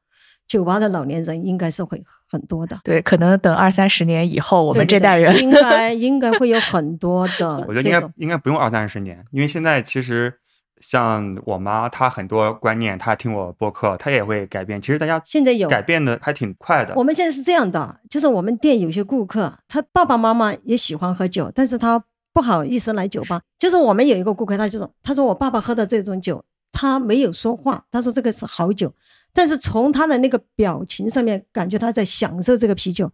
[0.48, 2.80] 酒吧的老年人应该是会很多的。
[2.84, 10.34] 对，可能等二三十年以后，我我们这代人应该应该会有很多的 我觉得应该应该不用二三十年，因为现在其实
[10.82, 14.82] 像我妈，她很多观念，她听我播客，她也会改变。
[14.82, 17.04] 其实大家现在有改变的还挺快的我。
[17.04, 22.02] 们现在是这样的，就是我们店有些顾客，他爸爸妈妈也喜欢喝酒，但是他
[22.34, 23.42] 不好意思来酒吧。
[23.60, 28.94] 就是我们有一个顾客，他就说，他说我爸爸喝的这种酒，他没有说话，他说这个是好酒，
[29.34, 33.12] 但是从他的那个表情上面，感觉他在享受这个啤酒。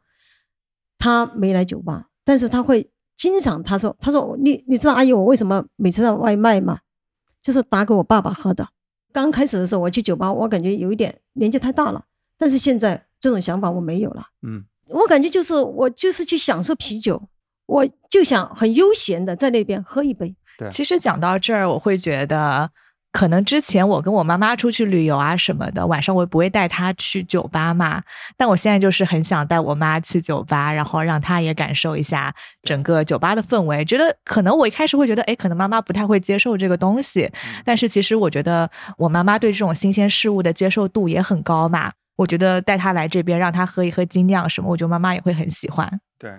[0.98, 6.80] 他没来酒吧，但是他会经常他说，他说你你知道阿姨我为什么每次让外卖吗？
[7.42, 8.68] 就是打给我爸爸喝的。
[9.12, 12.06] 刚开始的时候我去酒吧，我感觉有一点年纪太大了，
[12.38, 14.26] 但是现在这种想法我没有了。
[14.42, 17.22] 嗯，我感觉就是我就是去享受啤酒，
[17.66, 20.34] 我就想很悠闲的在那边喝一杯。
[20.58, 22.72] 对其实讲到这儿，我会觉得，
[23.16, 28.04] 可能之前我跟我妈妈出去旅游啊什么的，晚上我也不会带她去酒吧嘛。
[28.36, 33.86] 但我现在就是很想带我妈去酒吧，然后让她也感受一下整个酒吧的氛围。
[33.86, 37.32] 觉得可能我一开始会觉得，哎，可能妈妈不太会接受这个东西，
[37.64, 41.94] 但是其实我觉得我妈妈对这种新鲜事物的接受度也很高嘛。
[42.18, 46.02] 我觉得带她来这边，让她喝一喝精酿什么，我觉得妈妈也会很喜欢。
[46.20, 46.30] 对，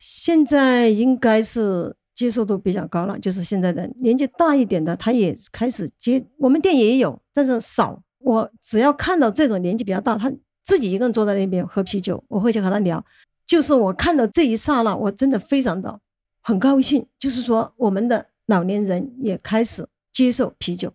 [0.00, 6.24] 现在应该是接受度比较高了，就是现在的年纪大一点的，他也开始接。
[6.38, 8.00] 我们店也有，但是少。
[8.20, 13.04] 我只要看到这种年纪比较大，他自己一个人坐在那边喝啤酒，我会去和他聊。
[13.46, 16.00] 就是我看到这一刹那，我真的非常的
[16.40, 17.06] 很高兴。
[17.18, 20.90] 就是说，我们的老年人也开始接受啤酒。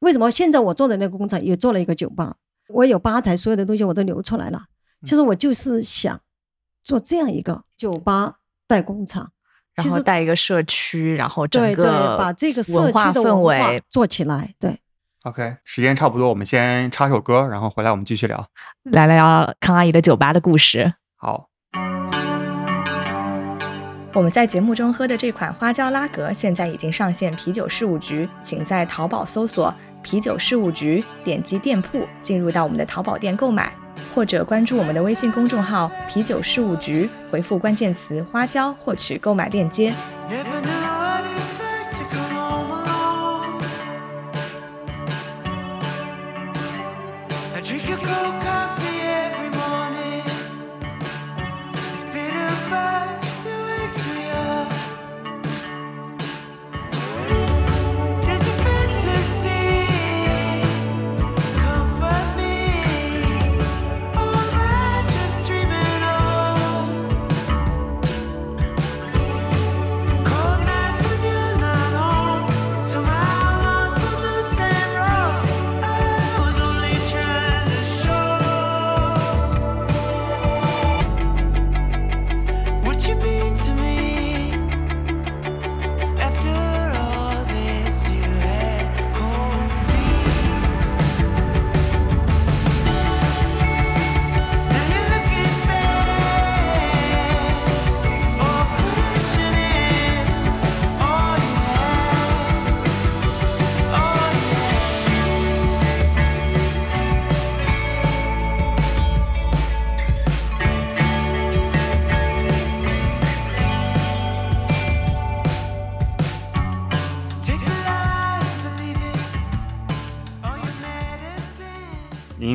[0.00, 2.36] 为什么现在我做的那个工厂也做了一个酒吧？
[2.68, 4.66] 我有吧台，所有的东西我都留出来了。
[5.02, 6.20] 其实我就是想
[6.84, 9.32] 做这样一个酒吧代工厂，
[9.76, 14.54] 然后带一个社区，然后整对对，个把这个社文化氛围做起来。
[14.58, 14.78] 对
[15.24, 18.46] ，OK，时间差不多，我们先插首歌，然后回来我们继续聊。
[18.84, 20.94] 来聊康阿姨的酒吧的故事。
[21.16, 21.48] 好，
[24.14, 33.74] 我们在节目中喝的这款花椒拉格，现在已经上线啤酒事务局，请在淘宝搜索“啤酒事务局”，点击店铺进入到我们的淘宝店购买，
[34.14, 39.94] 或者关注我们的微信公众号“啤酒事务局”，回复关键词“花椒”获取购买链接。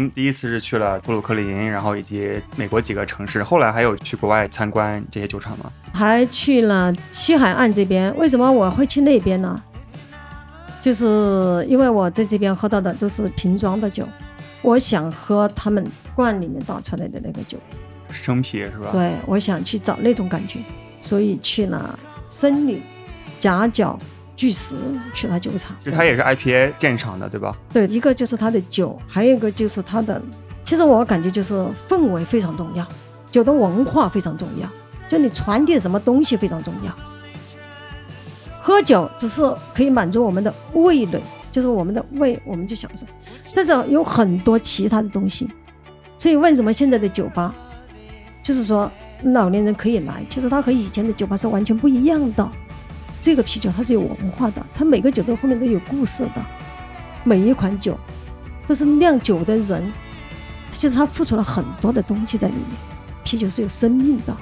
[0.02, 5.72] 您第一次是去了布鲁克林，然后以及美国几个城市，后来还有去国外参观这些酒厂吗？
[5.94, 8.16] 还去了西海岸这边。
[8.18, 9.62] 为什么我会去那边呢？
[10.82, 14.08] 就是因为我在这边喝到的都是瓶装的酒，
[14.64, 15.86] 我想喝他们
[16.16, 17.60] 罐里面倒出来的那个酒。
[18.10, 20.58] 生啤是吧？，对，我想去找那种感觉，
[21.00, 22.82] 所以去了僧侣、
[23.40, 24.00] 夹角、
[24.42, 24.76] 巨石，
[25.14, 25.78] 去他酒厂。
[25.80, 27.56] 就他也是 IPA 建厂的，对吧？
[27.72, 30.20] 对，一个就是他的酒，还有一个就是他的，
[30.64, 32.84] 其实我感觉就是氛围非常重要，
[33.30, 34.68] 酒的文化非常重要，
[35.08, 36.92] 就你传递什么东西非常重要。
[38.60, 39.44] 喝酒只是
[39.76, 43.06] 可以满足我们的味蕾，就是我们的胃，我们就享受，
[43.54, 45.48] 但是有很多其他的东西，
[46.18, 47.54] 所以为什么现在的酒吧，
[48.42, 52.52] 就是说老年人可以来，其实它和以前的酒吧是完全不一样的。
[53.22, 56.44] 这个啤酒它是有文化的，它每个酒都后面都有故事的。
[57.24, 57.96] 每一款酒
[58.66, 59.94] 都是酿酒的人，
[60.72, 62.66] 其实他付出了很多的东西在里面。
[63.24, 64.36] 啤酒是有生命的，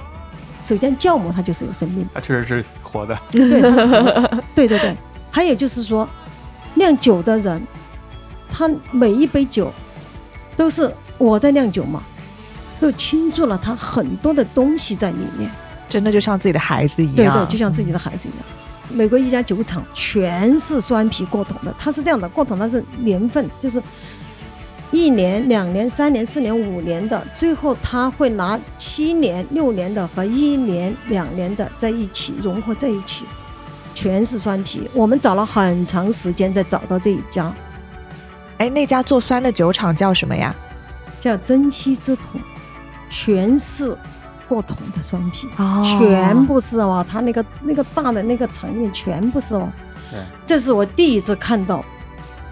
[0.62, 3.14] 首先酵母它就是有生命的，它确实是活的。
[3.30, 4.96] 对，它是活的对对对。
[5.30, 6.08] 还有就是说，
[6.74, 7.62] 酿酒的人，
[8.48, 9.70] 他每一杯酒
[10.56, 12.02] 都是我在酿酒嘛，
[12.80, 15.50] 都倾注了他很多的东西在里面。
[15.90, 18.40] 真的就像自己的孩子一样，对对，就像自己的孩子一样。
[18.92, 23.82] 美国一家酒厂全是酸皮过桶的，它是这样的，过桶它是年份，就是
[24.90, 33.24] 一年、两年、三年、四年、五年的，最后他会拿七年、六年的和一年、两年的在一起融合在一起，
[33.94, 34.90] 全是酸皮。
[34.92, 37.54] 我们找了很长时间才找到这一家，
[38.58, 40.54] 哎，那家做酸的酒厂叫什么呀？
[41.20, 42.40] 叫珍稀之桶，
[43.08, 43.96] 全是
[44.50, 45.48] 过桶的酸啤。
[45.56, 49.70] 哦全部是哦，它那个那个大的那个场面全部是哦。
[50.10, 51.84] 对，这是我第一次看到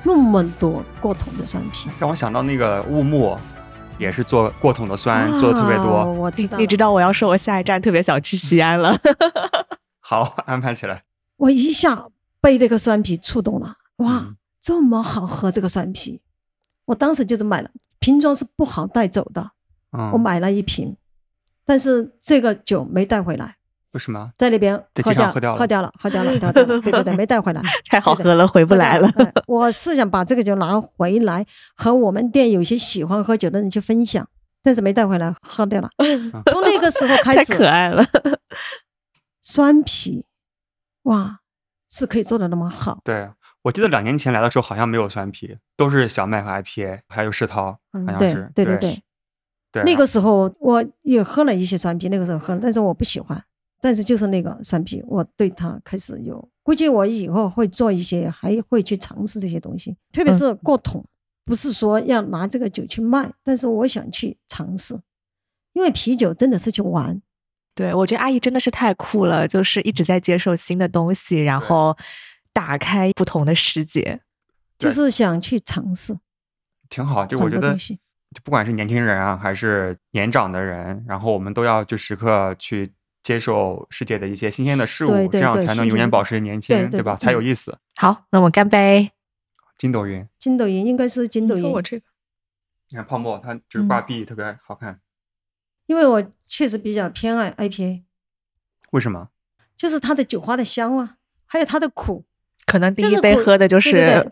[0.05, 3.37] 那么多过桶的酸啤，让我想到那个乌木，
[3.99, 6.13] 也是做过桶的酸，做的特别啊多。
[6.13, 8.97] 我知道，你你知，道我要说，我下一站特别想去西安了。
[9.99, 11.03] 好，安排起来。
[11.37, 12.07] 我一下
[12.41, 16.21] 被这个酸啤触动了，哇，嗯这么好喝这个酸啤，
[16.85, 19.51] 我当时就是买了，瓶装是不好带走的，
[19.93, 20.97] 嗯，我买了一瓶，
[21.69, 23.55] 但是这个酒没带回来，
[23.91, 24.33] 为什么？
[24.39, 27.61] 在那边在喝掉喝掉了喝掉了，喝掉了，喝掉了， 对对对，没带回来。
[27.93, 29.11] 太好喝了，回不来了。
[29.47, 31.45] 我是想把这个酒拿回来，
[31.77, 34.27] 和我们店有些喜欢喝酒的人去分享，
[34.63, 35.91] 但是没带回来，喝掉了。
[36.47, 38.03] 从那个时候开始太可，爱了。
[39.43, 40.25] 酸啤，
[41.03, 41.41] 哇，
[41.91, 43.01] 是可以做的那么好。
[43.05, 43.29] 对，
[43.61, 48.51] 我记得两年前来的时候好像没有酸啤，都是小麦和 IPA，还有世涛，好像对是。
[48.55, 49.03] 对对对对，
[49.71, 53.43] 对那个时候我也喝了一些酸啤，那个时候喝了，但是我不喜欢。
[53.81, 61.05] 但是就是那个酸啤，我对它开始有，估计我以后会做一些，还会去尝试这些东西，特别是过桶，
[61.45, 64.99] 不是说要拿这个酒去卖，但是我想去尝试，
[65.75, 67.23] 因为啤酒真的是去玩，
[67.75, 71.97] 对，我觉得阿姨真的是太酷了，就是一直在接受新的东西，然后
[72.53, 74.21] 打开不同的世界。
[74.77, 76.19] 就是想去尝试
[76.89, 77.25] 挺好。
[77.27, 78.01] 就我觉得很多东，西。
[78.35, 86.83] 就不管是年轻人啊，还是年长的人，然后我们都要就时刻去接受世界的一些新鲜的事物，对对这样才能永远保持年轻，吧？
[86.83, 87.79] 对对对才有意思。
[87.97, 89.11] 好，那我们干杯。
[89.79, 92.05] 筋斗云，筋斗云应该是筋斗云，这个，
[92.91, 95.01] 你看泡沫，它就是挂嗯壁特别好看。
[95.87, 98.03] 因为我确实比较偏爱 IPA，
[98.91, 99.29] 为什么？
[99.77, 102.25] 就是它的酒花的香啊，还有它的苦。
[102.67, 104.23] 可能第一杯喝的就是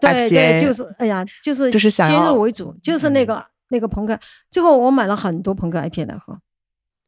[0.60, 4.18] 就是哎呀，就是就是想先入为主，就是那个、那个朋克。
[4.50, 6.38] 最后我买了很多朋克 IPA 来喝，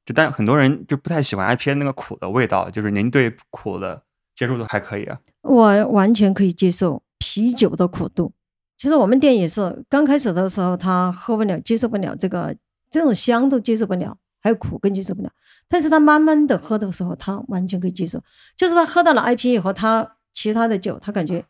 [0.04, 4.02] 就但很多人就不太喜欢 IPA 那个苦的味道，就是您对苦的
[4.34, 5.18] 接受度还可以啊。
[5.42, 8.32] 我完全可以接受啤酒的苦度。
[8.76, 12.54] 其实我们店也是刚开始的时候，他喝不了，接受不了这个
[12.90, 15.30] 这种香都接受不了，还有苦更接受不了。
[15.68, 18.22] 但是他慢慢的喝的时候，他完全可以接受。
[18.56, 21.44] 就是他喝到了 IPA 以后，他其他的酒他感觉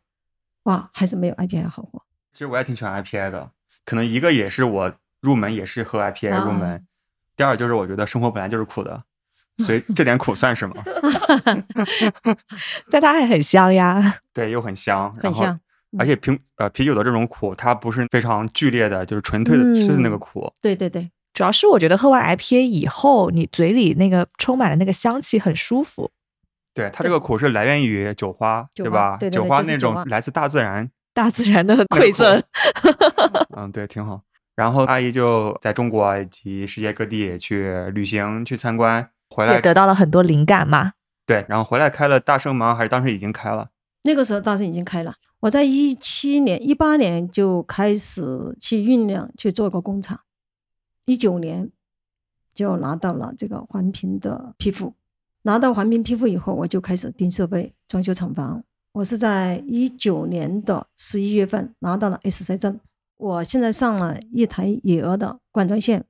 [0.63, 2.03] 哇还是没有 IPA 好喝。
[2.33, 3.51] 其实我也挺喜欢 IPA 的，
[3.89, 6.81] 可能一个也是我入门也是喝 IPA 入门，啊
[7.35, 9.03] 第二就是我觉得生活本来就是苦的，
[9.65, 10.75] 所以这点苦算什么？
[12.93, 14.21] 但它还很香呀。
[14.35, 15.61] 对，又很香，然后很香
[15.99, 20.53] 而且啤呃啤酒的这种苦，它不是非常剧烈的，就是纯粹的是那个嗯苦。
[20.61, 26.11] 对对对，主要是我觉得喝完 IPA 以后，你嘴里那个充满了那个香气，很舒服。
[26.75, 29.17] 对，它这个苦是来源于酒花，对吧？
[29.19, 32.41] 对对对酒花那种来自大自然，大自然的 馈赠。
[33.59, 34.23] 嗯，对，挺好。
[34.55, 40.93] 然后阿姨就在中国以及世界各地去旅行、去参观，回来也得到了很多灵感嘛。
[41.27, 42.77] 对，然后回来开了大圣芒？
[42.77, 43.69] 还是当时已经开了？
[44.05, 50.21] 那个时候大圣已经开了，我在一七年、一八年就开始去酝酿去做个工厂，
[51.05, 51.69] 一九年
[52.55, 54.95] 就拿到了这个环评的批复。
[55.43, 58.63] 拿到环评批复以后，我就开始订设备、装修厂房。
[58.93, 62.79] 我是在一九年的十一月份拿到了 S C 证。
[63.17, 66.05] 我现在上了一台野鹅的灌装线，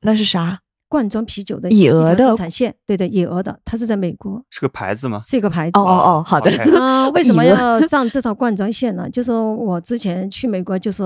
[0.00, 0.60] 那是啥？
[0.86, 5.20] 灌装啤酒的野鹅的生产线，对对，野鹅的，它是在美国，是个牌子吗？
[5.24, 5.78] 是一个牌子。
[5.78, 6.50] 哦哦哦，好的。
[6.78, 9.10] 啊、 为什么 要上这套灌装线呢？
[9.10, 11.02] 就是我之前去美国，就是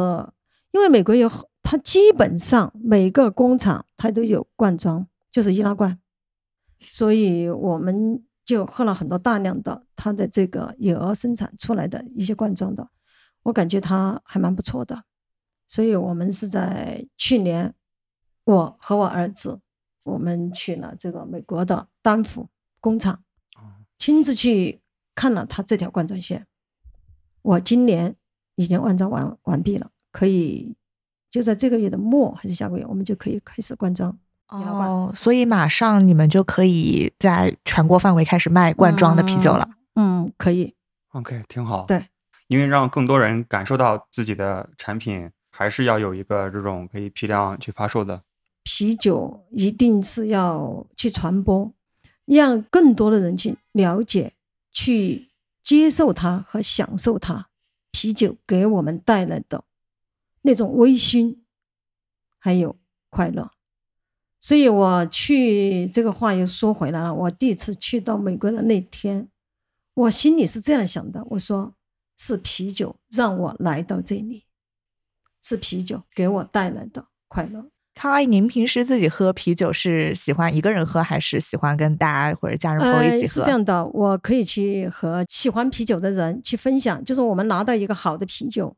[0.73, 1.31] 因为美国有，
[1.63, 5.99] 它基本上每个工厂它都有灌装，就是易拉罐，
[6.81, 12.89] 所以我们就喝了很多大量的它的这个野鹅生产出来的一些罐装的，
[13.43, 15.05] 我感觉它还蛮不错的，
[15.67, 17.75] 所以我们是在去年，
[18.45, 19.61] 我和我儿子，
[20.03, 22.49] 我们去了这个美国的丹佛
[22.81, 23.23] 工厂。
[23.99, 24.81] 亲自去
[25.15, 26.47] 看了它这条灌装线，
[27.43, 28.17] 我今年
[28.55, 30.75] 已经安装完完毕了，可以
[31.31, 34.19] 就在这个月的末还是下个月，我们就可以开始灌装。
[34.49, 39.69] 哦，所以马上你们就可以在全国范围开始卖罐装的啤酒了。
[39.95, 40.75] 嗯，可以。
[41.13, 41.85] OK，挺好。
[41.87, 42.07] 对，
[42.47, 48.23] 因为让更多人感受到自己的产品，还是要有一个这种可以批量去发售的。
[48.63, 51.73] 啤酒一定是要去传播，
[52.25, 54.33] 让更多的人去了解、
[54.73, 55.29] 去
[55.63, 57.49] 接受它和享受它。
[57.91, 59.65] 啤酒给我们带来的
[60.43, 61.39] 那种微醺，
[62.39, 62.77] 还有
[63.11, 63.51] 快乐。
[64.41, 67.13] 所以我去这个话又说回来了。
[67.13, 69.29] 我第一次去到美国的那天，
[69.95, 71.75] 我心里是这样想的：我说
[72.17, 74.45] 是啤酒让我来到这里，
[75.43, 77.67] 是啤酒给我带来的快乐。
[77.95, 83.45] 康阿姨，您平时自己喝啤酒是喜欢一个人喝，还是喜欢跟大家或者家人朋友一起呃、是喝？
[83.45, 88.77] 这样的，我可以去和喜欢啤酒的人去分享，就是我们拿到一个好的啤酒，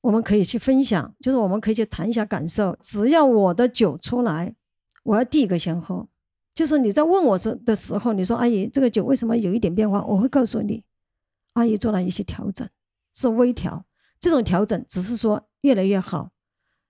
[0.00, 2.76] 我们可以去分享，就是我们可以去谈一下感受。
[2.82, 4.54] 只要我的酒出来，
[5.02, 6.06] 我要第一个先喝。
[6.54, 10.82] 就是你在问我说的时候，你说阿姨这个酒为什么有一点变化，我会告诉你，
[11.52, 12.68] 阿姨做了一些调整，
[13.14, 13.84] 是微调。
[14.20, 16.30] 这种调整只是说越来越好。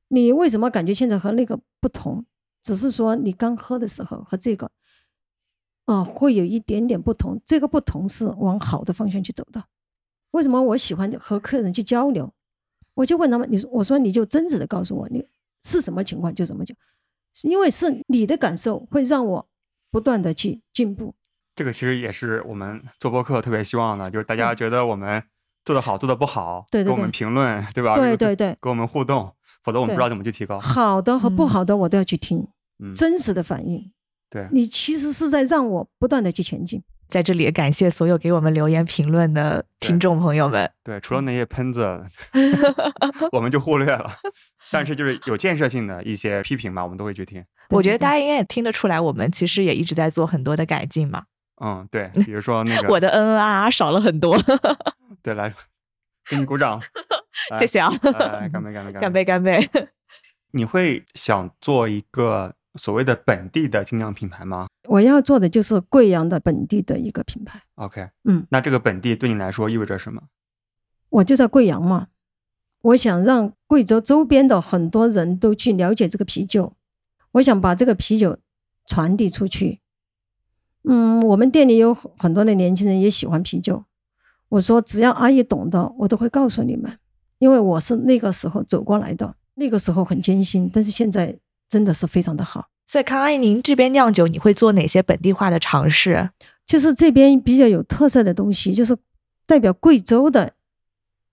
[0.08, 2.24] 你为什么感觉现在和那个不同？
[2.62, 4.70] 只是说你刚喝的时候和这个，
[5.84, 7.40] 啊、会有一点点不同。
[7.44, 9.64] 这个不同是往好的方向去走的。
[10.30, 12.32] 为什么我喜欢和客人去交流？
[12.98, 15.24] 我就问他们，你说我说你就真实的告诉我你
[15.62, 16.76] 是什么情况就怎么讲，
[17.32, 19.48] 是因为是你的感受会让我
[19.92, 21.14] 不断的去进步。
[21.54, 25.22] 这个其实也是我们做播客特别希望的，就是大家觉得我们
[25.64, 27.94] 做的好，做的不好，对对给我们评论，对吧？
[27.94, 29.32] 对对对，跟我们互动，
[29.62, 30.58] 否则我们不知道怎么去提高。
[30.58, 32.44] 好的和不嗯好的我都要去听，
[32.82, 33.92] 嗯，真实的反应。
[34.28, 36.82] 对，你其实是在让我不断的去前进。
[37.08, 40.70] 在这里也感谢所有给我们留言评论的听众朋友们。
[40.84, 42.04] 对，除了那些喷子
[43.32, 44.10] 我们就忽略了。
[44.70, 47.42] 但是就是有建设性的一些批评吧，我们都会去听。
[47.70, 51.24] 我觉得大家应该也听得出来，我们其实也一直在做很多的改进嘛。
[51.60, 54.38] 嗯，对，比如说那个，我的嗯嗯啊啊少了很多，
[55.22, 55.52] 对，来，
[56.28, 56.80] 给你鼓掌，
[57.58, 57.90] 谢谢啊！
[58.02, 59.24] 来，干杯，干杯，干杯！
[59.24, 59.88] 干杯！
[60.52, 67.60] 你会想做一个所谓的本地的精酿品牌吗我要做的就是贵阳的本地的一个品牌。
[67.74, 70.22] ？OK，嗯，那这个本地对你来说意味着什么？
[71.10, 72.06] 我就在贵阳嘛，
[72.80, 76.74] 我想让贵州周边的很多人都去了解这个啤酒，
[77.32, 78.38] 我想把这个啤酒
[78.86, 79.80] 传递出去。
[80.84, 83.84] 嗯，我们店里有很多的年轻人也喜欢啤酒，
[84.48, 86.98] 我说只要阿姨懂的，我都会告诉你们，
[87.38, 91.36] 因为我是那个时候走过来的，那个时候很艰辛，但是现在
[91.68, 92.66] 真的是非常的好。
[92.86, 96.30] 所以康阿姨，您这边酿酒你会做哪些本地化的尝试？
[96.66, 98.96] 就是这边比较有特色的东西，就是
[99.46, 100.52] 代表贵州的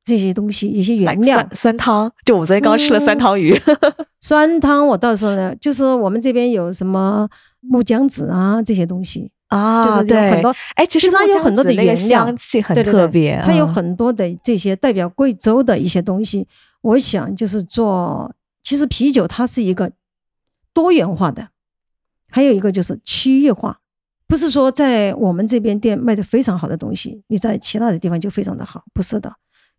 [0.04, 1.50] 这些东西，一些原料酸。
[1.54, 3.62] 酸汤，就我们昨天刚吃了酸嗯汤鱼。
[4.22, 7.28] 酸汤我到时候呢，就是我们这边有什么
[7.62, 16.48] 木姜子啊这些东西，啊就是有很多，哎，其实它有很多的原料香气很对对对特别，它有嗯很多的这些代表贵州的一些东西。
[16.82, 18.34] 我想就是做，
[18.64, 19.92] 其实啤酒它是一个
[20.76, 21.48] 多元化的，
[22.30, 23.80] 还有一个就是区域化，
[24.28, 29.34] 不是说在我们这边店卖的非常好的东西，你在其他的地方就非常的好，不是的，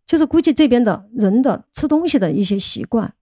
[0.07, 3.13] 就是估计这边的人的吃东西的一些习惯，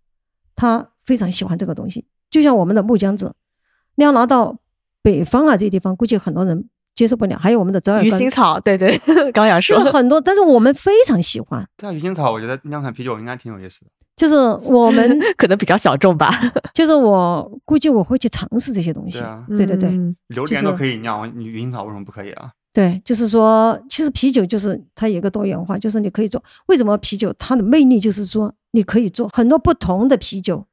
[0.55, 2.05] 他非常喜欢这个东西。
[2.31, 3.33] 就像我们的木姜子，
[3.95, 4.57] 你要拿到
[5.01, 7.37] 北方啊这些地方，估计很多人接受不了。
[7.37, 8.97] 还有我们的折耳根，鱼腥草，对对，
[9.33, 11.67] 刚想说就是很多，但是我们非常喜欢。
[11.75, 13.87] 对啊，鱼腥草，我觉得酿款啤酒应该挺有意思的。
[14.15, 16.29] 就是我们， 可能比较小众吧。
[16.73, 19.27] 就是我估计我会去尝试这些东西对。
[19.27, 22.51] 啊，对对对嗯榴莲都可以酿，你鱼腥草为什么不可以啊？
[22.73, 26.43] 对，就是说，其实啤酒就是它有一个多元化，就是你可以做。
[26.67, 30.65] 为什么啤酒它的魅力就是说，你可以做很多不同的啤酒，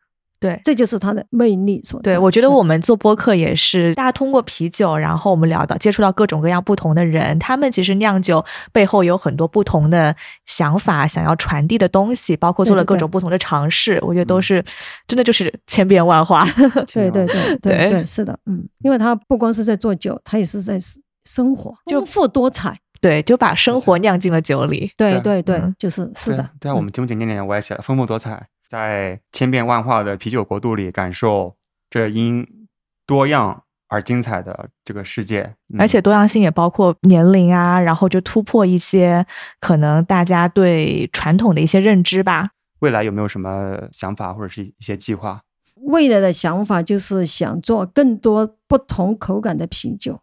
[0.43, 0.61] 对。
[0.64, 2.12] 这就是它的魅力所在。
[2.12, 10.14] 对，我觉得我们做播客也是，大家通过啤酒，然后我们聊到接触到各种各样不同的人，他们其实酿酒背后有很多不同的
[10.47, 14.64] 想法，想要传递的东西，包括做了各种不同的尝试，我觉得都嗯是
[15.07, 16.45] 真的就是千变万化。
[16.93, 17.26] 对对对
[17.62, 22.76] 对对对，是的，嗯，因为他不光是在做酒，他也是在生生活，就丰富多彩。
[23.01, 24.93] 对，就把生活酿进了酒里。
[24.97, 26.49] 对对对对嗯，就是是的。
[26.61, 28.40] 对啊，我们节目简介里面我也写了丰富多彩，
[28.73, 31.55] 在千变万化的啤酒国度里，感受
[31.91, 32.66] 这因
[33.07, 35.43] 多样而精彩的这个世界。
[35.68, 39.27] 嗯而且多样性也包括年龄啊，然后就突破一些
[39.61, 42.53] 可能大家对传统的一些认知吧。
[42.79, 45.43] 未来有没有什么想法或者是一些计划？
[45.75, 50.23] 未来的想法就是想做更多不同口感的啤酒，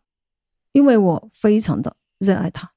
[0.71, 2.71] 因为我非常的热爱它。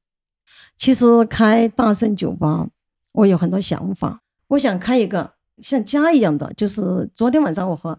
[0.77, 2.69] 其实开大圣酒吧，
[3.13, 5.33] 我有很多想法，我想开一个
[5.63, 6.53] 像家一样的。
[6.55, 7.99] 就是昨天晚上我和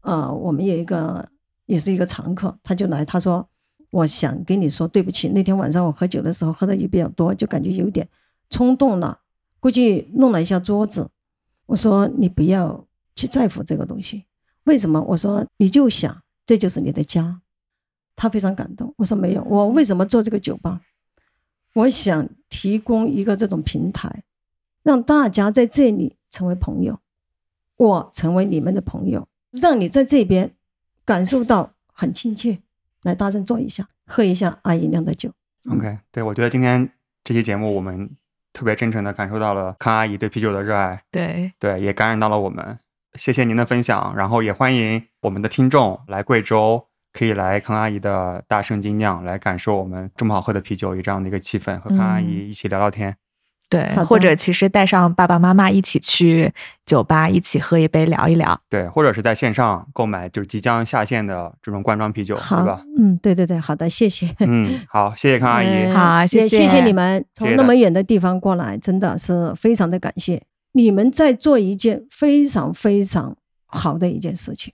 [0.00, 1.26] 呃我们有一个
[1.66, 3.48] 也是一个常客，他就来，他说
[3.90, 8.06] 我想跟你说对不起，那天晚上我喝酒的时候喝的也比较多，就感觉有点
[8.50, 9.20] 冲动了，
[9.60, 11.08] 估计弄了一下桌子。
[11.66, 14.24] 我说你不要去在乎这个东西，
[14.64, 15.00] 为什么？
[15.00, 17.40] 我说你就想这就是你的家。
[18.16, 18.94] 他非常感动。
[18.96, 20.80] 我说没有，我为什么做这个酒吧？
[21.72, 24.22] 我想提供一个这种平台，
[24.84, 26.96] 让大家在这里成为朋友，
[27.76, 30.54] 我成为你们的朋友，让你在这边
[31.04, 32.58] 感受到很亲切。
[33.02, 35.30] 来，大声坐一下，喝一下阿姨酿的酒。
[35.70, 36.90] OK，对我觉得今天
[37.22, 38.10] 这期节目我们
[38.52, 42.78] 特别真诚的感受到了康阿姨对啤酒的热爱，对，对，也感染到了我们。
[43.14, 53.16] 谢谢您的分享，然后也欢迎我们的听众来贵州，可以来康阿姨的大圣精酿来感受我们这么好喝的啤酒，以这样的一个气氛，和康阿姨一起聊聊天。
[53.68, 56.52] 对或者其实带上爸爸妈妈一起去
[56.86, 58.60] 酒吧，一起喝一杯，聊一聊。
[58.68, 64.34] 对，或者是在线上购买就是即将下线的这种罐装啤酒，好对吧？，嗯，对对对，好的，谢谢。
[64.40, 65.66] 嗯， 好，谢谢康阿姨。
[65.66, 70.42] 嗯好谢谢谢谢你们从那么远的地方过来，真的是非常的感谢。
[70.72, 73.36] 你们在做一件非常非常
[73.66, 74.72] 好的一件事情，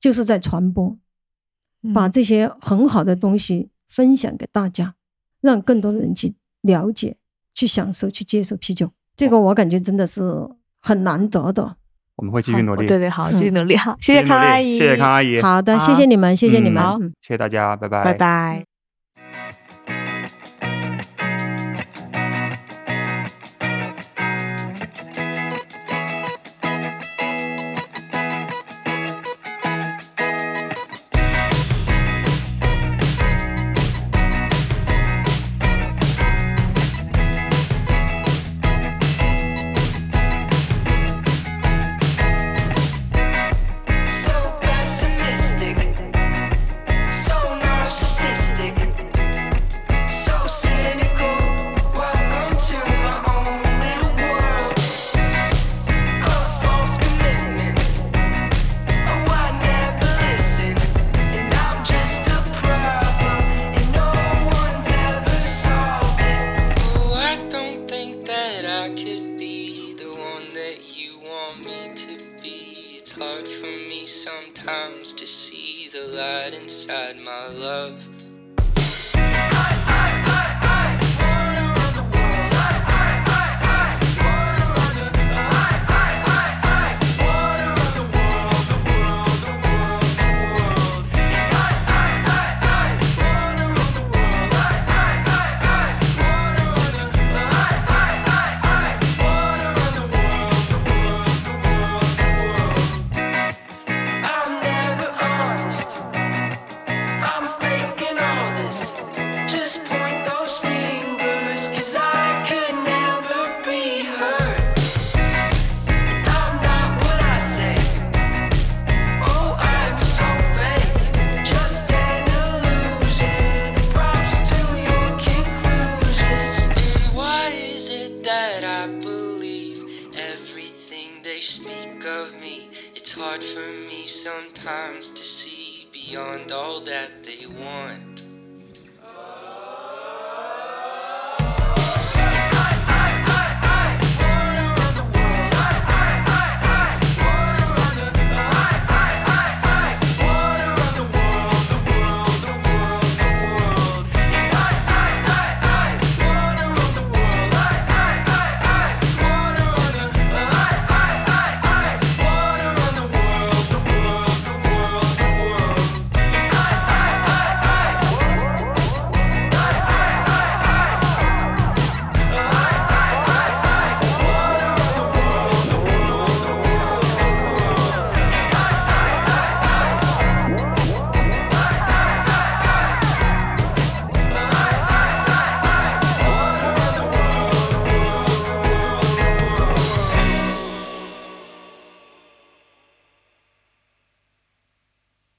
[0.00, 0.96] 就是在传播，
[1.94, 4.94] 把嗯这些很好的东西分享给大家，
[5.40, 7.16] 让更多的人去了解、
[7.54, 8.90] 去享受、去接受啤酒。
[9.16, 10.20] 这个我感觉真的是
[10.80, 11.76] 很难得的。
[12.16, 12.86] 我们会继续努力。
[12.86, 15.40] 对对，好，继续嗯努力，好，继续谢谢康阿姨，谢谢康阿姨。
[15.40, 16.82] 好的，谢谢你们，谢谢你们。
[17.00, 18.73] 嗯谢谢大家，拜拜，拜拜。